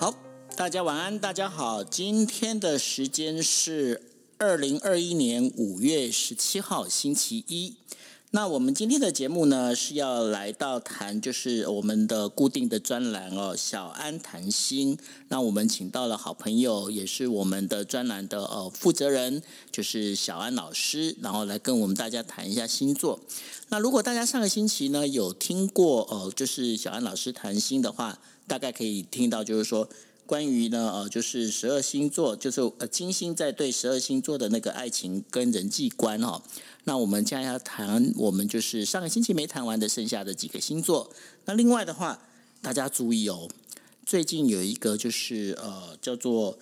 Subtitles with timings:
[0.00, 0.14] 好，
[0.56, 1.82] 大家晚安，大家好。
[1.82, 4.00] 今天的时间是
[4.38, 7.74] 二零二一年五月十七号，星期一。
[8.30, 14.98] 那我们今天的节目呢，是要来到谈，就是我们的固定的专栏哦，小安谈心。
[15.28, 23.18] 那我们请到了好朋友，也是我们的专栏的呃负责人，就是小安老师，然后来跟我们大家谈一下星座。
[23.70, 29.88] 那如果大家上个星期呢有听过呃，就是小安老师谈心的话，大概可以听到，就是说。
[30.28, 36.42] 关于呢，呃，就是十二星座，就是呃，金星在对十二星座的那个爱情跟人际观哦。
[36.84, 41.10] 那我们将要谈，我们就是上个星期没谈完的剩下的几个星座。
[41.46, 42.20] 那另外的话，
[42.60, 43.48] 大家注意哦，
[44.04, 46.58] 最近有一个就是呃，叫做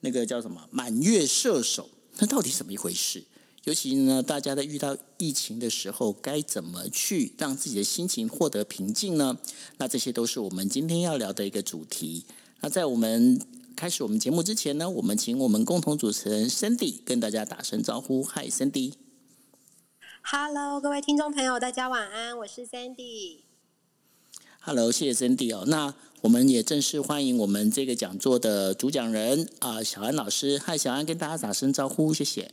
[0.00, 3.24] 那个叫什么满月射手，那到底怎么一回事？
[3.64, 9.36] 尤其呢，大家在遇到疫情的时候，该怎么去让自己的心情获得平静呢？
[9.76, 12.24] 那这些都是我们今天要聊的一个主题。
[12.64, 18.22] 那在我们开始我们节目之前呢，我们请我们共同主持人 Cindy 跟大家打声招呼。
[18.22, 18.94] Hi Cindy。
[20.22, 23.40] Hello，各位听众朋友，大家晚安，我是 Cindy。
[24.60, 25.64] Hello，谢谢 Cindy 哦。
[25.66, 30.56] 那我们也正式欢迎我们这个讲座的主讲人啊，小安老师。
[30.60, 32.52] Hi，小安跟大家打声招呼，谢谢。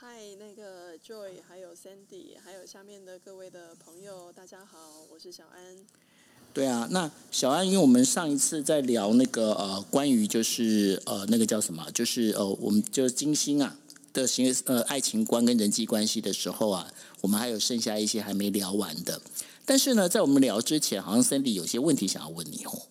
[0.00, 5.76] Hi，那个 Joy，还有 Cindy，还有下面的各位的朋友，大家好，我是小安。
[6.52, 13.76] 对啊，那小安，因为我们上一次在聊那个呃，关于就是呃，那个叫什么，就是呃，我们就是金星啊
[14.12, 16.90] 的形呃爱情观跟人际关系的时候啊，
[17.20, 19.20] 我们还有剩下一些还没聊完的。
[19.64, 22.82] 但是呢，在我们聊之前，好像 Cindy 有些问题想要问你哦。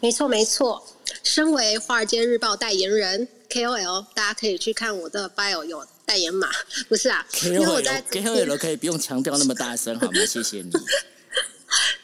[0.00, 0.84] 没错没错，
[1.22, 6.48] 身为《华尔街日报》代言人 KOL，大家可以去看我的 bio 有代言码，
[6.88, 10.26] 不是啊？KOL，KOL 可以不用强调那么大声好吗？
[10.26, 10.70] 谢谢你。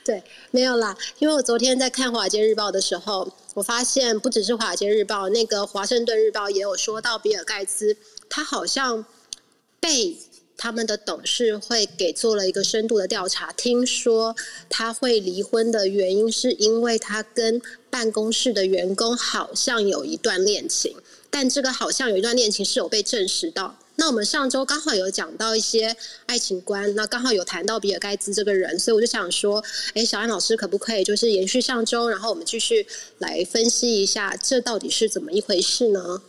[0.05, 7.97] 对，没有啦，因为我昨天在看《华尔街日报》的时候，我发现不只是《华尔街日报》，那个《华盛顿日报》也有说到比尔盖茨，
[8.29, 9.05] 他好像
[9.79, 10.17] 被
[10.57, 14.35] 他们的董事会给做了一个深度的调查，听说
[14.69, 20.97] 他会离婚的原因是因为他跟办公室的员工好像有一段恋情，
[21.31, 23.77] 但这个好像有一段恋情是有被证实到。
[24.03, 25.97] 那我们上周刚好有讲到一些
[26.27, 29.63] 爱情观，那刚好有谈到比尔盖茨这个人，所以我就想说，
[29.95, 32.85] 哎，小安老师可不可以就是延续上周，然后我们继续
[33.19, 36.21] 来分析一下，这到底是怎么一回事呢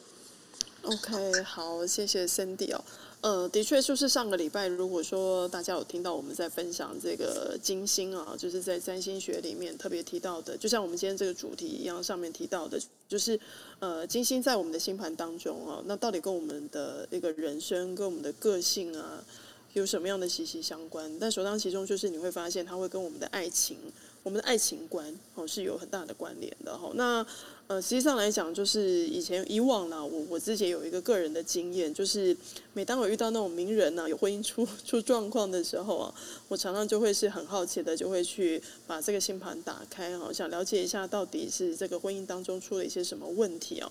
[0.84, 2.84] ？OK，好，谢谢 Cindy 哦。
[3.24, 13.40] 呃，的确就是上个礼拜，如果说大家有听到我们在分享这个金星啊，就是在占星学里面特别提到的，就像我们今天这个主题一样，上面提到的，就是
[13.80, 19.24] 呃，金星在我们的星盘当中啊，那到底跟我们的一个人生、跟我们的个性啊，
[19.72, 21.10] 有什么样的息息相关？
[21.18, 23.78] 但首当其冲就是你会发现，它会跟我们的爱情、
[24.22, 26.92] 我们的爱情观哦是有很大的关联的哈。
[26.96, 27.26] 那
[27.68, 32.36] 呃，实际上来讲，就是以前以往呢，我我之前有一个个人的经验，就是
[32.74, 36.14] 每当我遇到那种名人呢，有婚姻出出状况的时候啊，
[36.50, 43.90] 我常常就会是很好奇的，就会去把这个星盘打开哈，想了解一下到底是这个婚姻当中出了一些什么问题啊。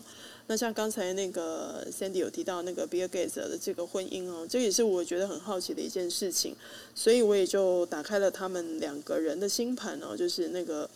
[0.48, 6.54] 那像刚才那个 Sandy 有提到那个 Bill Gates 的这个婚姻哦，这也是我觉得很好奇的一件事情，
[6.94, 10.88] 所以我也就打开了他们两个人的星盘哦，就是那个。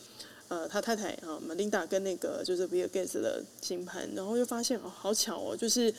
[0.49, 5.93] 呃，他太太啊，Melinda 跟那个就是比尔盖茨的星盘，然后又发现哦，好巧哦，就是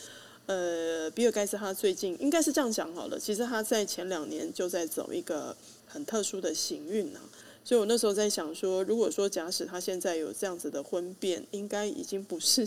[0.45, 5.53] 呃，比尔盖茨他最近应该是这样讲好了，其实他在前两年就在走一个
[5.85, 7.19] 很特殊的行运呢，
[7.65, 12.65] 所以我那时候在想说，如果说假使他现在有这样子的婚变，应该已经不是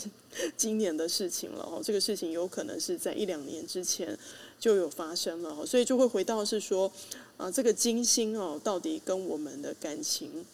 [0.59, 4.15] 今年的事情了哦，这个事情有可能是在一两年之前
[4.59, 6.93] 就有发生了哦，所以就会回到是说
[7.39, 10.45] 啊，这个金星哦，到底跟我们的感情。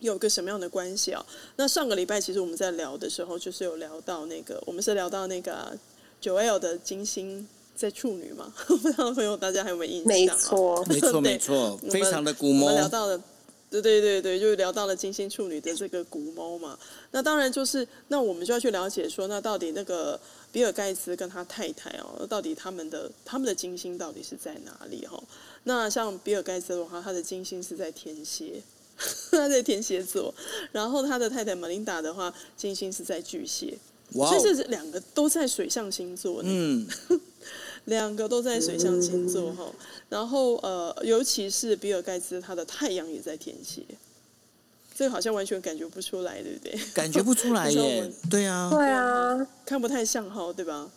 [0.00, 1.24] 有个什么样的关系啊？
[1.56, 5.76] 那上个礼拜其实我们在聊的时候，就是有聊到那个，我们是聊到那个
[6.20, 8.52] 九 L 的金星在处女嘛？
[8.66, 10.06] 不知道朋友大家还有没有印象？
[10.08, 12.70] 没错，没错，没错， 非常的古猫。
[12.72, 13.18] 聊到了，
[13.70, 16.78] 对对对对，就聊到了金星处女的这个古猫嘛。
[17.10, 20.18] 那当然就是，那我们就要去了解说，那到底那个
[20.52, 25.06] 比尔盖茨跟他太太哦，到底他们的他们的金星到底是在哪里？
[25.06, 25.22] 哈，
[25.64, 28.62] 那像比尔盖茨的话，他的金星是在天蝎。
[29.30, 30.32] 他在天蝎座，
[30.72, 33.76] 然后他的太太玛琳达的话，金星是在巨蟹，
[34.12, 36.40] 所以是两个都在水象星座。
[36.44, 36.86] 嗯，
[37.86, 39.70] 两个都在水象星座哈。
[40.08, 43.82] 然后呃，尤其是比尔盖茨，他的太阳也在天蝎，
[44.94, 46.78] 这个好像完全感觉不出来，对不对？
[46.94, 50.88] 感觉不出来耶， 对啊，对啊，看不太像哈，对吧？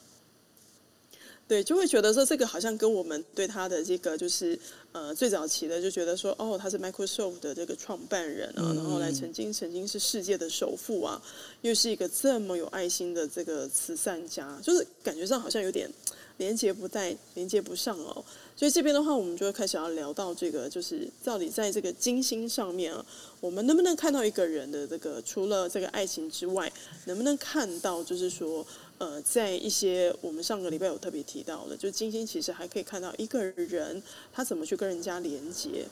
[1.50, 4.58] 对，就会觉得说这个好像跟我们对他的这个就是
[4.92, 11.20] 呃最早期的就觉得说哦他是 Microsoft 的这个创办人啊，然后来曾经曾经是世界的首富啊，
[11.62, 15.90] 又是一个这么有爱心的这个慈善家，就是感觉上好像有点
[16.38, 18.24] 连接不带连接不上哦。
[18.56, 23.04] 所以这边的话，我们就会开始要聊到这个，就是到底在这个金星上面啊，
[23.40, 26.72] 我们能不能看到一个人的这个除了这个爱情之外，
[27.06, 28.64] 能不能看到就是说，
[29.00, 35.88] 呃，在一些我们上个礼拜有特别提到的，就金星其实还可以看到一个人他怎么去跟人家连接，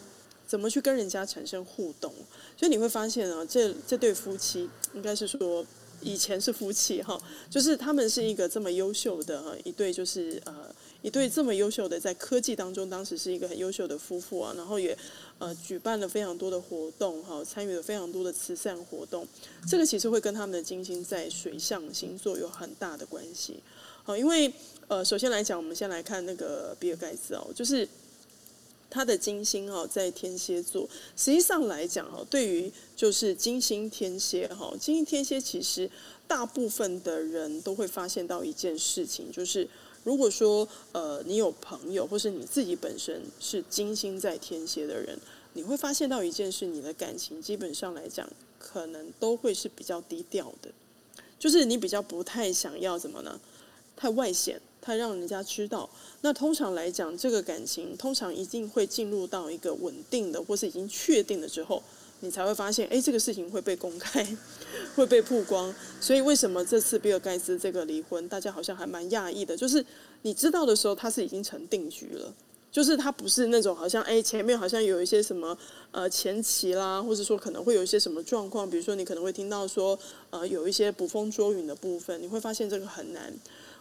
[0.46, 2.14] 怎么去跟人家产生互动。
[2.56, 5.66] 所以你会发现啊，这这对夫妻应该是说
[6.02, 7.20] 以前是夫妻哈，
[7.50, 10.54] 就是他们是一个这么优秀的一对，就是呃。
[11.04, 14.98] 一对这么优秀的，在科技当中，当时是一个很优秀的夫妇啊，然后也
[15.38, 19.26] 呃举办了非常多的活动，哈，参与了非常多的慈善活动。
[19.70, 23.58] 这个其实会跟他们的金星在水象星座有很大的关系。
[24.04, 24.52] 好，因为
[24.88, 27.88] 呃，首先来讲，我们先来看那个比尔盖茨哦，就是
[28.90, 30.90] 他的金星哦在天蝎座。
[31.16, 35.90] 实际上来讲哈，对于就是金星天蝎哈，金星天蝎其实
[36.28, 39.68] 大部分的人都会发现到一件事情，就是。
[40.08, 45.20] 如果说呃你有朋友，或是你自己本身是金星在天蝎的人，
[45.52, 48.26] 你会发现到一件事，你的感情基本上来讲，
[48.58, 50.72] 可能都会是比较低调的，
[51.38, 53.38] 就是你比较不太想要怎么呢？
[53.98, 55.90] 太外显，太让人家知道。
[56.22, 61.84] 那通常来讲，这个感情通常一定会进入到一个稳定的，或是已经确定了之后。
[62.22, 64.26] 你才会发现，哎，这个事情会被公开，
[64.96, 65.74] 会被曝光。
[66.02, 69.56] 所以为什么这次比尔盖茨这个离婚，大家好像还蛮讶异的？
[69.56, 69.86] 就是
[70.24, 72.34] 你知道的时候，他是已经成定局了，
[72.72, 75.58] 就是他不是那种好像，哎，前面好像有一些什么
[75.92, 79.98] 呃前期啦，或者说可能会有一些什么状况，比如说你可能会听到说，
[80.32, 83.32] 呃，有一些捕风捉影的部分，你会发现这个很难。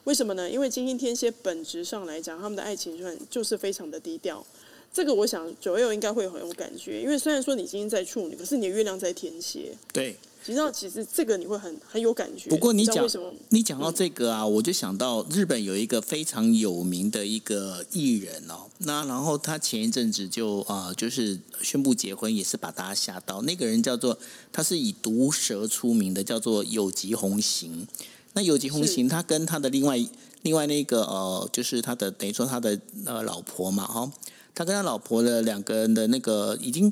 [0.05, 0.49] 为什么呢？
[0.49, 4.47] 因为金星天蝎本质上来讲，他们的爱情算就是非常的低调。
[4.97, 9.77] 这个我想九月应该会很有感觉，因为虽然说你今天在处女，可是你的月亮在天蝎。
[9.93, 12.49] 对，实际上其实这个你会很很有感觉。
[12.49, 13.07] 不过你讲？
[13.51, 23.43] 你讲到这个啊，我就想到日本有一个非常有名的一个艺人哦，那然后他前一阵子就啊，就是宣布结婚，也是把大家吓到。
[23.43, 24.19] 那个人叫做
[24.51, 27.87] 他是以毒舌出名的，叫做有吉弘行。
[28.33, 30.03] 那有吉弘行他跟他的另外
[30.41, 34.11] 另外那个呃，就是他的等于说他的呃老婆嘛，哈。
[34.57, 36.91] 他跟他老婆的两个人的那个已经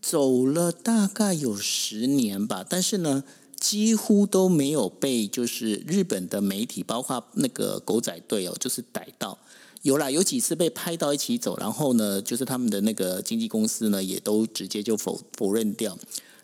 [0.00, 3.24] 走了大概有十年吧，但是呢，
[3.58, 9.36] 几乎都没有被就是日本的媒体，包括那个狗仔队哦，就是逮到。
[9.82, 15.98] 有啦，有几次被拍到一起走，然后呢，就是他们的那个经纪公司呢，也都直接就否否认掉。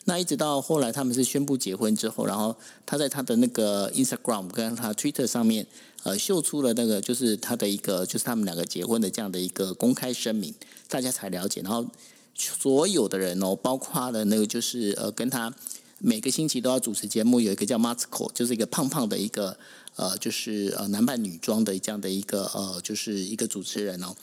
[0.06, 5.64] 那一直到后来他们是宣布结婚之后，然后他在他的那个 Instagram 跟他 Twitter 上面。
[6.04, 10.54] 呃，秀出了那个就是他的一个，就是他们两个结婚的这样的一个公开声明，
[10.88, 11.60] 大家才了解。
[11.62, 11.86] 然后
[12.34, 15.52] 所有的人哦，包括了那个就是呃，跟他
[15.98, 19.58] 每个星期都要主持节目，有一个叫 m a s c o 就是一个胖胖的一个
[19.96, 24.14] 呃，就是呃男扮女装的这样的一个呃，就是一个主持人哦。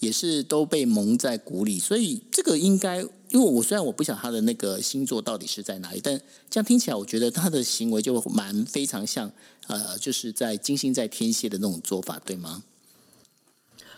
[0.00, 6.16] 也是都被蒙在鼓里，所以这个应该，因为我虽然我不晓得他的那个星座到底是在哪里，但
[6.48, 9.28] 这样听起来，我觉得他的行为就蛮非常像，
[9.66, 12.62] 呃，就是在金星在天蝎的那种做法，对吗？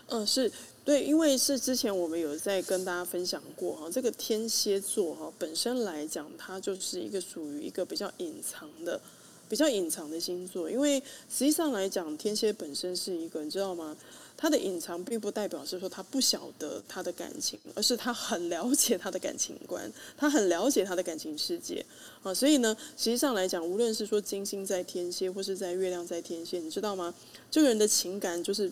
[0.07, 0.51] 嗯，是
[0.83, 8.99] 对，因为是之前我们有在跟大家分享过哈，这个天蝎座哈本身来讲，它就是一个属于一个比较隐藏的、
[9.47, 13.95] 比较隐藏的星座，因为实际上来讲，天蝎本身是一个，你知道吗？
[14.37, 21.83] 他的隐藏并不代表是说他不晓得他的感情，而是他很了解他的感情观，他很了解他的感情世界
[22.21, 22.31] 啊。
[22.31, 27.11] 所以呢，实际上来讲，无论是说金星在天蝎，或是在月亮在天蝎，你知道吗？
[27.49, 28.71] 这个人的情感就是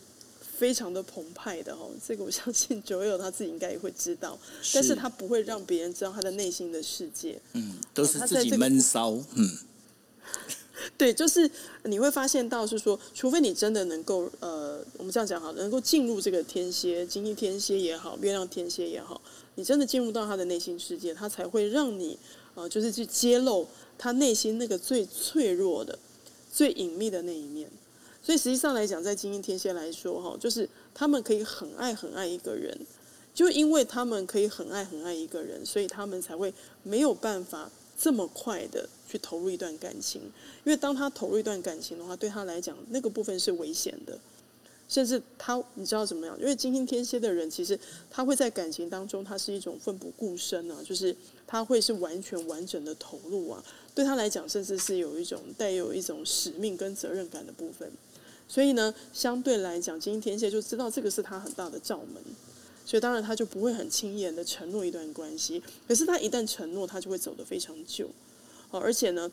[0.57, 1.89] 非常的澎湃的哦。
[2.07, 4.37] 这个我相信 九友他自己应该也会知道，
[4.71, 7.41] 但是他不会让别人知道他的内心的世界。
[7.53, 9.11] 嗯，都是自己闷骚。
[9.33, 9.57] 嗯。
[10.97, 11.49] 对，就是
[11.83, 19.19] 你会发现到是说，除非你真的能够呃，我们这样讲好，能够进入这个天蝎、金星天蝎也好，月亮天蝎也好，
[19.55, 22.17] 你真的进入到他的内心世界，他才会让你
[22.53, 25.99] 呃，就是去揭露他内心那个最脆弱的、
[26.49, 27.69] 最隐秘的那一面。
[28.23, 32.75] 所以实际上来讲，在金星天蝎来说哈，就是他们可以很爱很爱一个人，
[33.33, 38.89] 就因为他们可以很爱很爱一个人，所以他们才会没有办法这么快的。
[39.07, 40.19] 去投入一段感情，
[40.65, 44.17] 因为当他投入一段感情的话，对他来讲，那个部分是危险的，
[44.89, 46.35] 甚至他你知道怎么样？
[46.39, 53.63] 因为金星天蝎的人，其实他会在感情当中，他是一种奋不顾身啊，就是他会是完全完整的投入啊。
[53.93, 57.89] 对他来讲，甚至是有一种带有一种使命跟责任感的部分。
[58.49, 62.21] 所以呢，相对来讲，金星天蝎就知道这个是他很大的罩门，
[62.85, 65.61] 所以当然他就不会很轻言的承诺一段关系。
[65.87, 68.07] 可是他一旦承诺，他就会走得非常久。
[68.71, 69.29] 哦，而且呢，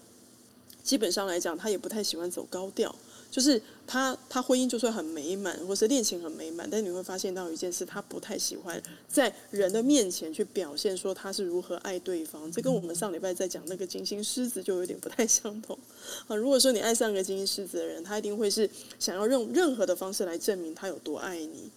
[0.83, 2.95] 基本上来讲，他也不太喜欢走高调。
[3.31, 12.53] 就是他，他婚姻就算很美满，或是恋情很美满，但你会发现到一件事，他不太喜欢在人的面前去表现说他是如何爱对方。
[12.53, 15.79] 这跟我们上礼拜在讲那个金星狮子就有点不太相同
[16.27, 16.37] 啊。
[16.37, 18.69] 如果说你爱上一个金星狮子的人，他一定会是
[18.99, 21.71] 想要用任何的方式来证明他有多爱你。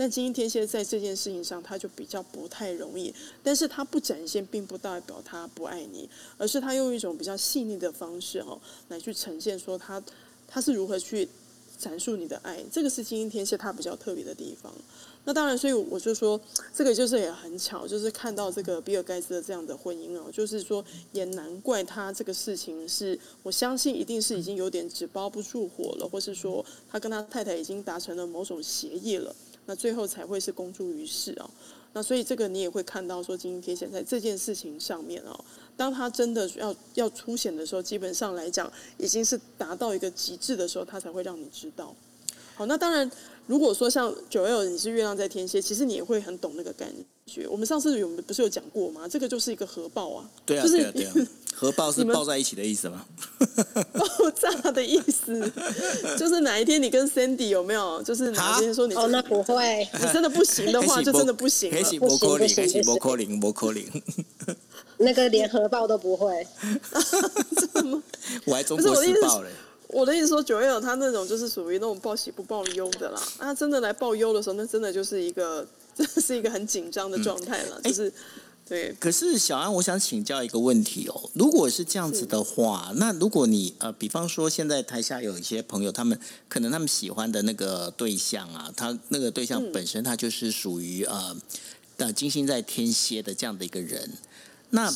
[0.00, 3.14] 但金星天蝎在这件事情上，他就比较不太容易。
[3.42, 10.02] 但是他不展现，并不代表他不爱你，而是他用一种比较细腻的方式哈来去呈现说他。
[10.48, 11.28] 他是如何去
[11.78, 12.64] 阐述你的爱？
[12.72, 14.72] 这个是金星天蝎他比较特别的地方。
[15.26, 16.40] 那当然，所以我就说，
[16.74, 29.36] 这个就是也很巧，就是看到这个比尔盖茨的这样的婚姻哦，就是说也难怪他这个事情是，我相信一定是已经有点纸包不住火了，或是说他跟他太太已经达成了某种协议了，
[29.66, 31.50] 那最后才会是公诸于世啊。
[31.92, 35.38] 那所以这个你也会看到说，金星天蝎在这件事情上面哦。
[35.76, 41.94] 当他真的要要出险的时候，基本上来讲，已经是达到一个极致的时候，他才会让你知道。
[42.54, 43.10] 好，那当然，
[43.46, 46.92] 如果说像九 L 你是月亮在天蝎，其实你也会很懂那个感
[47.26, 47.48] 觉。
[47.48, 49.08] 我们上次有不是有讲过吗？
[49.08, 51.12] 这个就是一个核爆啊，对啊，对啊，对啊，
[51.54, 53.04] 核爆是抱在一起的意思吗？
[53.92, 55.50] 爆炸的意思，
[56.18, 58.02] 就是哪一天你跟 Sandy 有没有？
[58.02, 64.02] 就是哪一天说你哦，那不会，你真的不行的话， 就真的不行了，不行，不行，不行，不行，不行。
[64.98, 66.46] 那个连核爆都不会，
[68.44, 69.48] 我还中国时报嘞。
[69.88, 73.20] 我的意思说，九月他那种就是属于那种报喜不报忧的啦。
[73.40, 75.66] 那真的来报忧的时候，那真的就是一个，
[75.96, 77.80] 这是一个很紧张的状态了。
[77.82, 78.12] 就是
[78.70, 78.94] 对。
[79.00, 81.28] 可是小安，我想请教一个问题哦。
[81.34, 86.16] 如果是这样子的话，那如果你呃，比方说现在台下有一些朋友，他们
[86.48, 91.36] 可能他们喜欢的那个对象啊，他那个对象本身他就是属于呃，
[91.96, 94.08] 呃金星在天蝎的这样的一个人。
[94.70, 94.88] 那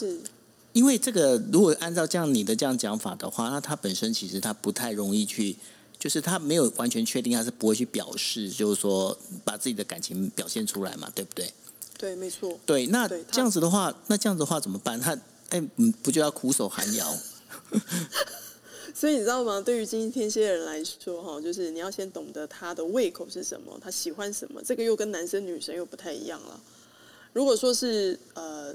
[0.73, 5.57] 因为这个，如果按照这样你的这样讲法的话，那他本身其实他不太容易去，
[5.99, 11.52] 就是他没有完全确定，他是不会去表示，就是说把自己的感情表现出来嘛，对不对？
[11.99, 12.59] 对，没错。
[12.67, 15.01] 对，那这样子的话，那这样子的话怎么办？
[15.01, 15.19] 他
[15.51, 15.61] 哎，
[16.03, 17.17] 不就要苦守寒窑？
[18.95, 19.61] 所以你知道吗？
[19.61, 26.61] 对于金星天蝎的人来说，哈，就是你要先懂得他的胃口是什么，他喜欢什么，这个又跟男生女生又不太一样了。
[27.33, 28.75] 如果说是呃。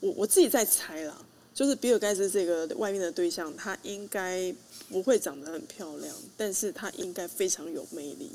[0.00, 1.18] 我我自己在猜啦，
[1.52, 4.54] 就是比尔盖茨这个外面的对象，他应该
[4.88, 8.30] 不会长得很漂亮，但是他应该非常有魅力。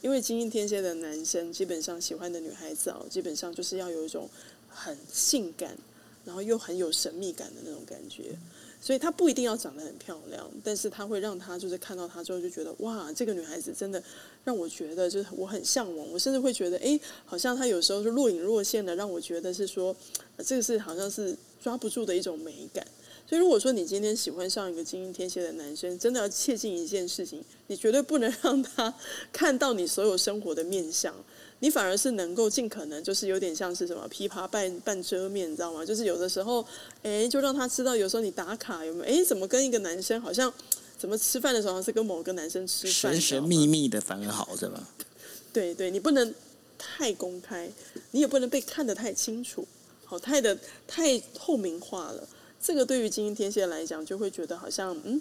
[0.00, 4.28] 因为金星天蝎的男生基本上喜欢的女孩子哦，基本上就是要有一种
[4.68, 5.76] 很性感，
[6.24, 8.36] 然后又很有神秘感的那种感觉。
[8.82, 14.02] 所以她不一定要长得很漂亮，但是她会让他就是看到她之后就觉得哇，这个女孩子真的
[14.42, 16.10] 让我觉得就是我很向往。
[16.10, 19.94] 我甚至会觉得，哎，好像她有时候是若隐若现的，让我觉得是说，
[20.38, 22.86] 这个是好像是抓不住的一种美感。
[23.30, 28.92] 所以如果说你今天喜欢上一个精英天蝎的男生，真的要切记一件事情，你绝对不能 让他
[29.32, 31.14] 看到你所有生活的面相。
[31.60, 35.86] 你反而是能够尽可能，就是有点像是什么琵琶半半遮面，你知道吗？
[35.86, 36.66] 就是有的时候，
[37.04, 39.20] 哎，就让他知道，有时候你打卡有没有？
[39.20, 40.52] 哎，怎么跟一个男生好像，
[40.98, 43.12] 怎么吃饭的时候是跟某个男生吃饭？
[43.12, 44.88] 神神秘秘的反而好，是吧？
[45.54, 46.34] 对对，你不能
[46.76, 47.70] 太公开，
[48.10, 49.64] 你也不能被看得太清楚，
[50.04, 50.58] 好，太的
[50.88, 52.28] 太透明化了。
[52.60, 55.20] 这个对于金星天蝎来讲，就会觉得好像嗯。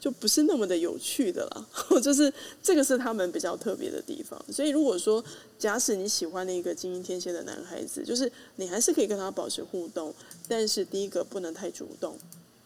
[0.00, 1.68] 就不是那么的有趣的了，
[2.00, 2.32] 就是
[2.62, 4.42] 这个是他们比较特别的地方。
[4.50, 5.22] 所以如果说，
[5.58, 10.14] 假使你喜欢的一个精英天蝎的男孩子，就是你还是可以跟他保持互动，
[10.48, 12.16] 但是第一个不能太主动，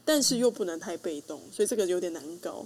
[0.04, 2.64] 但是又不能太被动，所以这个有点难搞。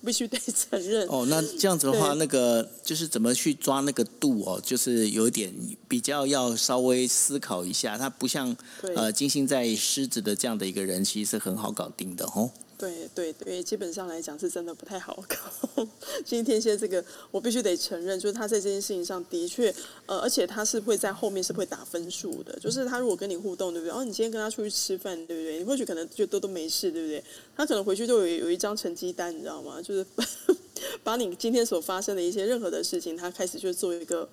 [0.00, 1.06] 我 必须得承认。
[1.08, 5.52] 哦，那这样子的话，那个就是怎么去抓那个度哦，就是有点
[5.88, 7.98] 比较要稍微思考一下。
[7.98, 8.56] 他不像
[8.94, 12.50] 呃金星在狮子的这样的一个人，其实是很好搞定的哦。
[12.78, 15.86] 对对对，基本上来讲是真的不太好搞。
[16.24, 19.74] 今天蝎这个，我必须得承认，就是他在这件事情上的确，
[20.06, 22.56] 呃，而且他是会在后面是会打分数的。
[22.60, 23.92] 就是他如果跟你互动，对不对？
[23.92, 25.58] 哦，你今天跟他出去吃饭，对不对？
[25.58, 27.22] 你或许可能就都都没事，对不对？
[27.56, 29.82] 他可能回去就有有一张成绩单，你知道吗？
[29.82, 30.06] 就是
[31.02, 34.28] 把你今天所发生的一些任何的事情，他开始就做一个。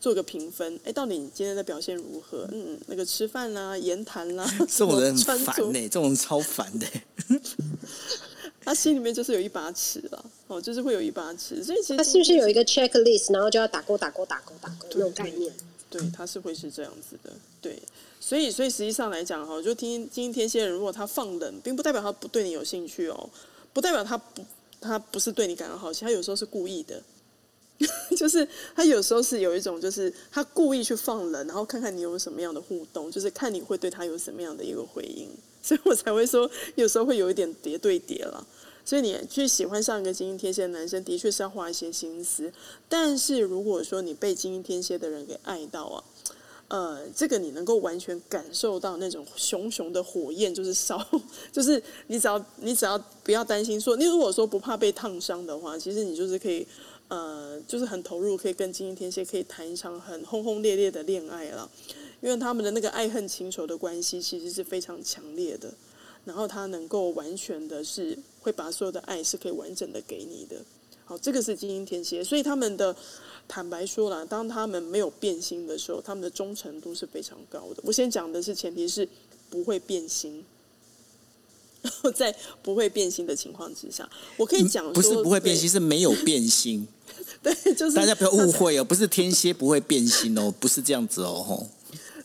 [0.00, 2.48] 做个评分，哎，到底你今天的表现如何？
[2.52, 6.86] 嗯，那个吃饭啦、言谈啦， 这种人很烦呢，这种人超烦的。
[8.64, 15.52] 他心里面就是有一把尺了，哦，就是会有一把尺，所以其实他是不是有一个 checklist，然后就要打勾、打勾、打勾、打勾那种概念？
[15.88, 17.32] 对，他是会是这样子的。
[17.60, 17.80] 对，
[18.20, 23.30] 所以所以实际上来讲哈，就听金星天蝎人，如果他放冷，并不代表他不对你有兴趣哦，
[23.72, 24.44] 不代表他不。
[24.78, 27.02] 他不是对你感到好奇，他有时候是故意的。
[28.16, 35.28] 就是他有时候是有一种，就是他故意去放冷，然后看看你有什么样的互动，就是看你会对他有什么样的一个回应，
[35.62, 38.46] 所以我才会说有时候会有一点叠对叠了。
[38.82, 42.50] 所以你去喜欢上一个金星天蝎的男生，的确是要花一些心思。
[42.88, 46.04] 但是如果说你被金星天蝎的人给爱到啊，
[46.68, 51.04] 呃，这个你能够完全感受到那种熊熊的火焰，就是烧，
[51.52, 56.66] 就是你只要你只要不要担心说，你如果说不怕被烫伤的话，其实你就是可以。
[57.08, 61.70] 呃，就是很投入，可以跟金星天蝎可以谈一场很轰轰烈烈的恋爱了，
[62.20, 65.72] 因为他们的那个爱恨情仇的关系其实是非常强烈的，
[66.24, 70.56] 然后他能够完全的是会把所有的爱是可以完整的给你的。
[71.04, 72.94] 好，这个是金星天蝎，所以他们的
[73.46, 77.82] 坦白说了，当他们没有变心的时候，他们的忠诚度是非常高的。
[77.84, 79.08] 我先讲的是前提是
[79.48, 80.44] 不会变心。
[82.14, 86.86] 在不会变心的情况之下，我可以讲不是不会变心，是没有变心。
[87.42, 91.66] 对，就是大家不要误会哦，不是天蝎不会变心哦，不是这样子哦，吼。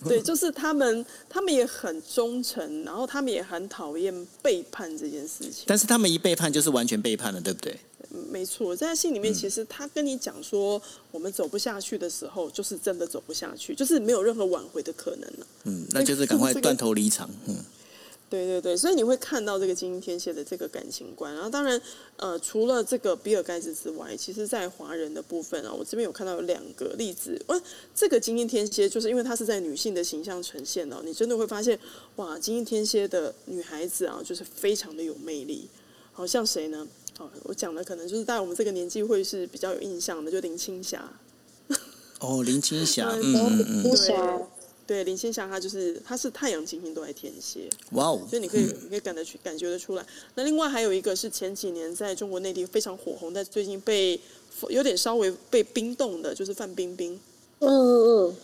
[0.10, 5.66] 对，就是他们，他们也很忠诚，然后他们也很讨厌背叛这件事情。
[5.68, 7.80] 但是他们一背叛，就是完全背叛了，对不对？
[8.32, 15.48] 没错，在他心里面，其实他跟你讲说我们走不下去的时候，就是真的走不下去，就是没有任何挽回的可能了。
[15.66, 17.30] 嗯，那就是赶快断头离场。
[17.46, 17.56] 嗯。
[18.32, 21.80] 对对对，所以你会看到这个金星天蝎的这个感情观，然后当然，
[22.16, 27.38] 呃，除了这个比尔盖茨之外，其实在华人的部分啊，我这边有看到有两个例子。
[27.48, 27.62] 呃，
[27.94, 31.78] 这个金星天蝎就是因为它是在女性的形象呈现的，你真的会发现，
[32.16, 35.68] 哇，金星天蝎的女孩子啊，就是非常的有魅力。
[36.14, 36.88] 好像谁呢？
[37.18, 41.04] 好，我讲的可能就是在我们这个年纪会是比较有印象的，就林青霞。
[42.20, 44.46] 哦，林青霞， 嗯嗯嗯，对。
[44.92, 48.28] 对林青霞，她就是她是太阳金星都在天蝎，哇哦！
[48.30, 50.06] 所以你可以你可以感得去感觉得出来。
[50.36, 54.20] 那另外还有一个是前几年在中国内地非常火红，但最近被
[54.68, 57.18] 有点稍微被冰冻的，就是范冰冰。
[57.60, 58.36] 嗯嗯嗯，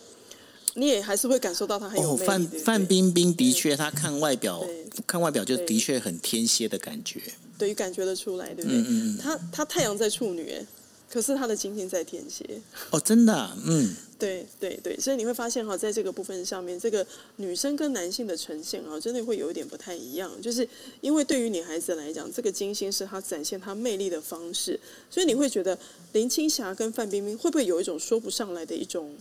[0.76, 2.26] 你也还是会感受到她很有魅力。
[2.26, 4.66] 范范冰冰的确，她看外表
[5.06, 7.20] 看外表就的确很天蝎的感觉，
[7.58, 8.78] 对，感觉得出来，对不对？
[8.80, 10.64] 嗯嗯她她太阳在处女，
[11.10, 12.44] 可是她的金星在天蝎。
[12.90, 13.94] 哦，真的，嗯。
[14.18, 20.28] 对对对，所以你会发现哈，在这个部分上面，这个女生跟男性的呈现啊，真的会有一点不太一样。
[20.42, 20.68] 就是
[21.00, 25.78] 因为对于女孩子来讲，这个金星是她展现她魅力的方式，所以你会觉得
[26.14, 29.14] 林青霞跟范冰冰会不会有一种说不上来的一种，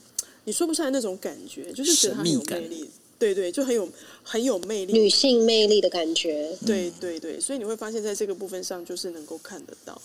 [0.46, 2.90] 你说不上来那种感觉，就是觉得她很有魅力。
[3.20, 3.88] 对对，就很有
[4.24, 6.58] 很有魅力，女性魅力的感觉。
[6.66, 10.02] 对对对，所以你会发现在这个部分上，就是能够看得到。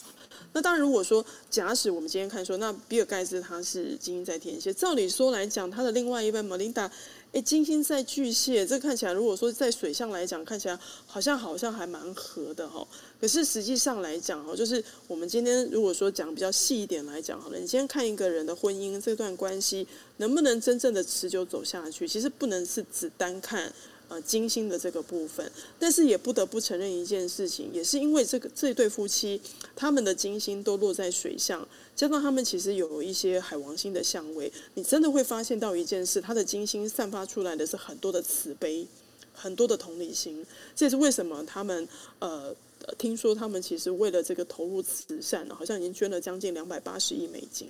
[0.55, 6.91] 那当然，如果说假使我们今天看说，那比尔盖茨他是金星在天蝎，照理说来讲，他的另外一半 Melinda，
[7.33, 12.87] 哎，金星在巨蟹，这看起来如果说在水象来讲，看起来好像好像还蛮合的哈。
[13.19, 19.87] 可是实际上来讲哈，就是我们今天如果说讲比较细一点来讲好了，你今天看一个人的婚姻这段关系
[20.19, 23.73] 能不能真正的持久走下去，其实不能是只单看。
[24.13, 29.41] 呃，金星的这个部分，但是也不得不承认一件事情，也是因为这个这对夫妻，
[29.75, 38.87] 他们的金星都落在水象，加上他们其实有一些海王星的相位，你真的会发现到一件事，他的金星散发出来的是很多的慈悲，
[39.33, 40.45] 很多的同理心，
[40.77, 42.55] 这也是为什么他们呃，
[42.99, 47.67] 听说他们其实为了这个投入慈善，好像已经捐了将近两百八十亿美金。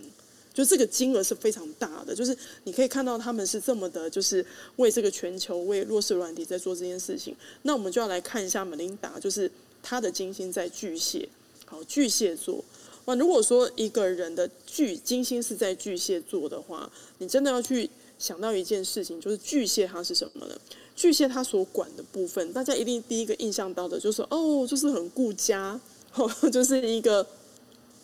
[0.53, 4.45] 就这个金额是非常大的，就是你可以看到他们是这么的，就是
[4.77, 7.35] 为这个全球为弱势软体在做这件事情。
[7.63, 9.51] 那我们就要来看一下美琳达，就是
[9.83, 11.29] 她的金星在巨蟹，
[11.65, 12.63] 好巨蟹座。
[13.07, 17.89] 哇，如果说一个人的巨金星是在巨蟹座的话，你真的要去
[18.19, 20.55] 想到一件事情，就是巨蟹它是什么呢？
[20.95, 25.81] 巨蟹它所管的部分，大家一定第一个印象到的就是哦，就是很顾家，
[26.15, 27.27] 哦，就是一个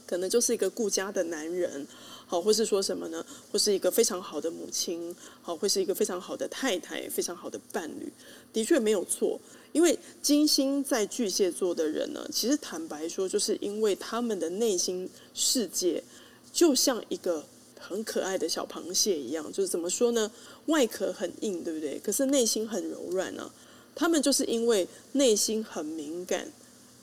[0.06, 1.86] 可能就是一个顾家的男人。
[2.30, 3.24] 好，或是说什么呢？
[3.50, 8.12] 或是一个非常好的母亲，好，会是一个非常好的太太，非常好的伴侣，
[8.52, 9.40] 的确没有错。
[9.72, 16.04] 因为金星在巨蟹座的人呢，其实坦白说，就是因为他们的内心世界
[16.52, 17.42] 就像一个
[17.80, 20.30] 很可爱的小螃蟹一样，就是怎么说呢？
[20.66, 21.98] 外壳很硬，对不对？
[21.98, 23.50] 可是内心很柔软呢。
[23.94, 26.46] 他们就是因为内心很敏感。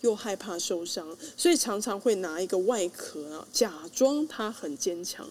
[0.05, 5.27] 又害怕受伤，所以常常会拿一个外壳啊，假装他很坚强。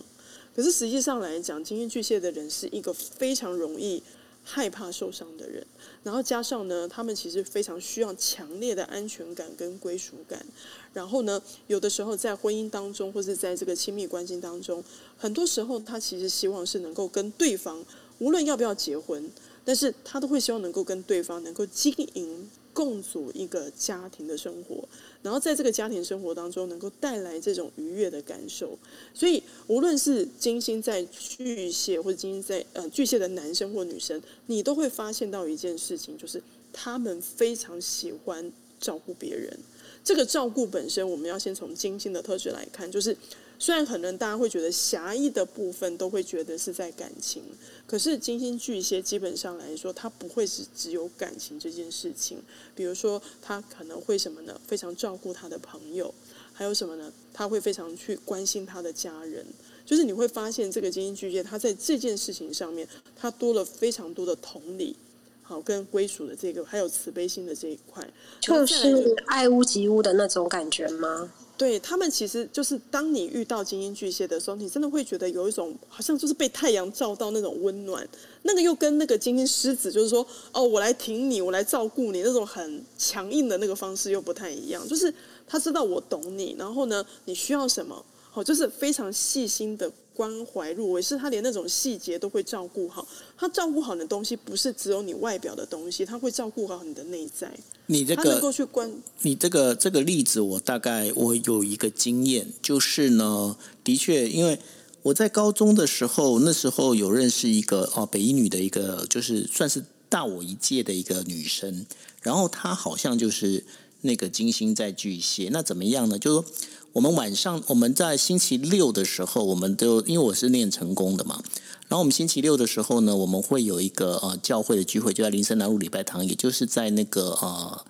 [0.55, 4.03] 可是实际上来讲，金星巨蟹的人是一个非常容易
[4.43, 5.65] 害怕受伤的人。
[6.03, 10.45] 然后加上呢，他们其实非常需要强烈的安全感跟归属感。
[10.93, 14.83] 然后呢，有的时候在婚姻当中，或者在这个亲密关系当中，
[15.17, 17.85] 很多时候他其实希望是能够跟对方，
[18.19, 19.31] 无论要不要结婚，
[19.65, 22.51] 但是他都会希望能够跟对方能够经营。
[22.75, 24.87] 共组一个家庭的生活，
[25.23, 28.79] 然后在这个家庭生活当中，能够带来这种愉悦的感受。
[29.15, 39.57] 所以，无论是金星在巨蟹，或者金星在呃巨蟹的男生或女生，你都会发现到一件事情，就是他们非常喜欢照顾别人。
[40.03, 43.17] 这个照顾本身，我们要先从金星的特质来看，就是。
[43.59, 47.43] 虽然可能大家会觉得狭义的部分都会觉得是在感情，
[47.87, 52.43] 可是金星巨蟹基本上来说，它不会是只有感情这件事情。
[52.75, 54.61] 比如说，他可能会什么呢？
[54.67, 56.13] 非常照顾他的朋友，
[56.53, 57.13] 还有什么呢？
[57.33, 59.47] 他会非常去关心他的家人。
[59.87, 64.97] 就是你会发现，这个金星巨蟹，他在这件事情上面，他多了非常多的同理，
[65.43, 68.07] 好跟归属的这个，还有慈悲心的这一块，
[68.41, 71.33] 就是爱屋及乌的那种感觉吗？
[71.57, 78.07] 对他们，其实就是当你遇到精英巨蟹的时候，你真的会觉得有一种好像就是被太阳照到那种温暖。
[78.43, 84.87] 那个又跟那个精英狮子，就是说哦，我来挺你，我来照顾你那种很强硬的那个方式又不太一样。
[84.89, 85.13] 就是
[85.47, 89.91] 他知道我懂你，然后呢，你需要什么，哦，就是非常细心的。
[90.15, 93.07] 关怀入微，是他连那种细节都会照顾好。
[93.37, 97.51] 他照顾好的东西，不是只有你外表的东西，他会照顾好你的内在。
[97.87, 98.91] 你这个能够去关，
[99.23, 104.59] 你这个这个例子，我大概我有一个经验，就是呢，的确，因为
[105.03, 111.85] 我在高中的时候，那时候有认识一个哦，北一女的一个，就是算是大我一届的一个女生，
[112.23, 113.65] 然后她好像就是
[114.05, 116.19] 那个金星在巨蟹，那怎么样呢？
[116.19, 116.55] 就是说。
[116.95, 121.43] 我们晚上我们在星期六的时候，我们都因为我是练成功的嘛，
[121.89, 127.85] 然后我们星期六的时候呢，我们会有一个呃教会的聚会，就在林森南路礼拜堂，也就是在那个呃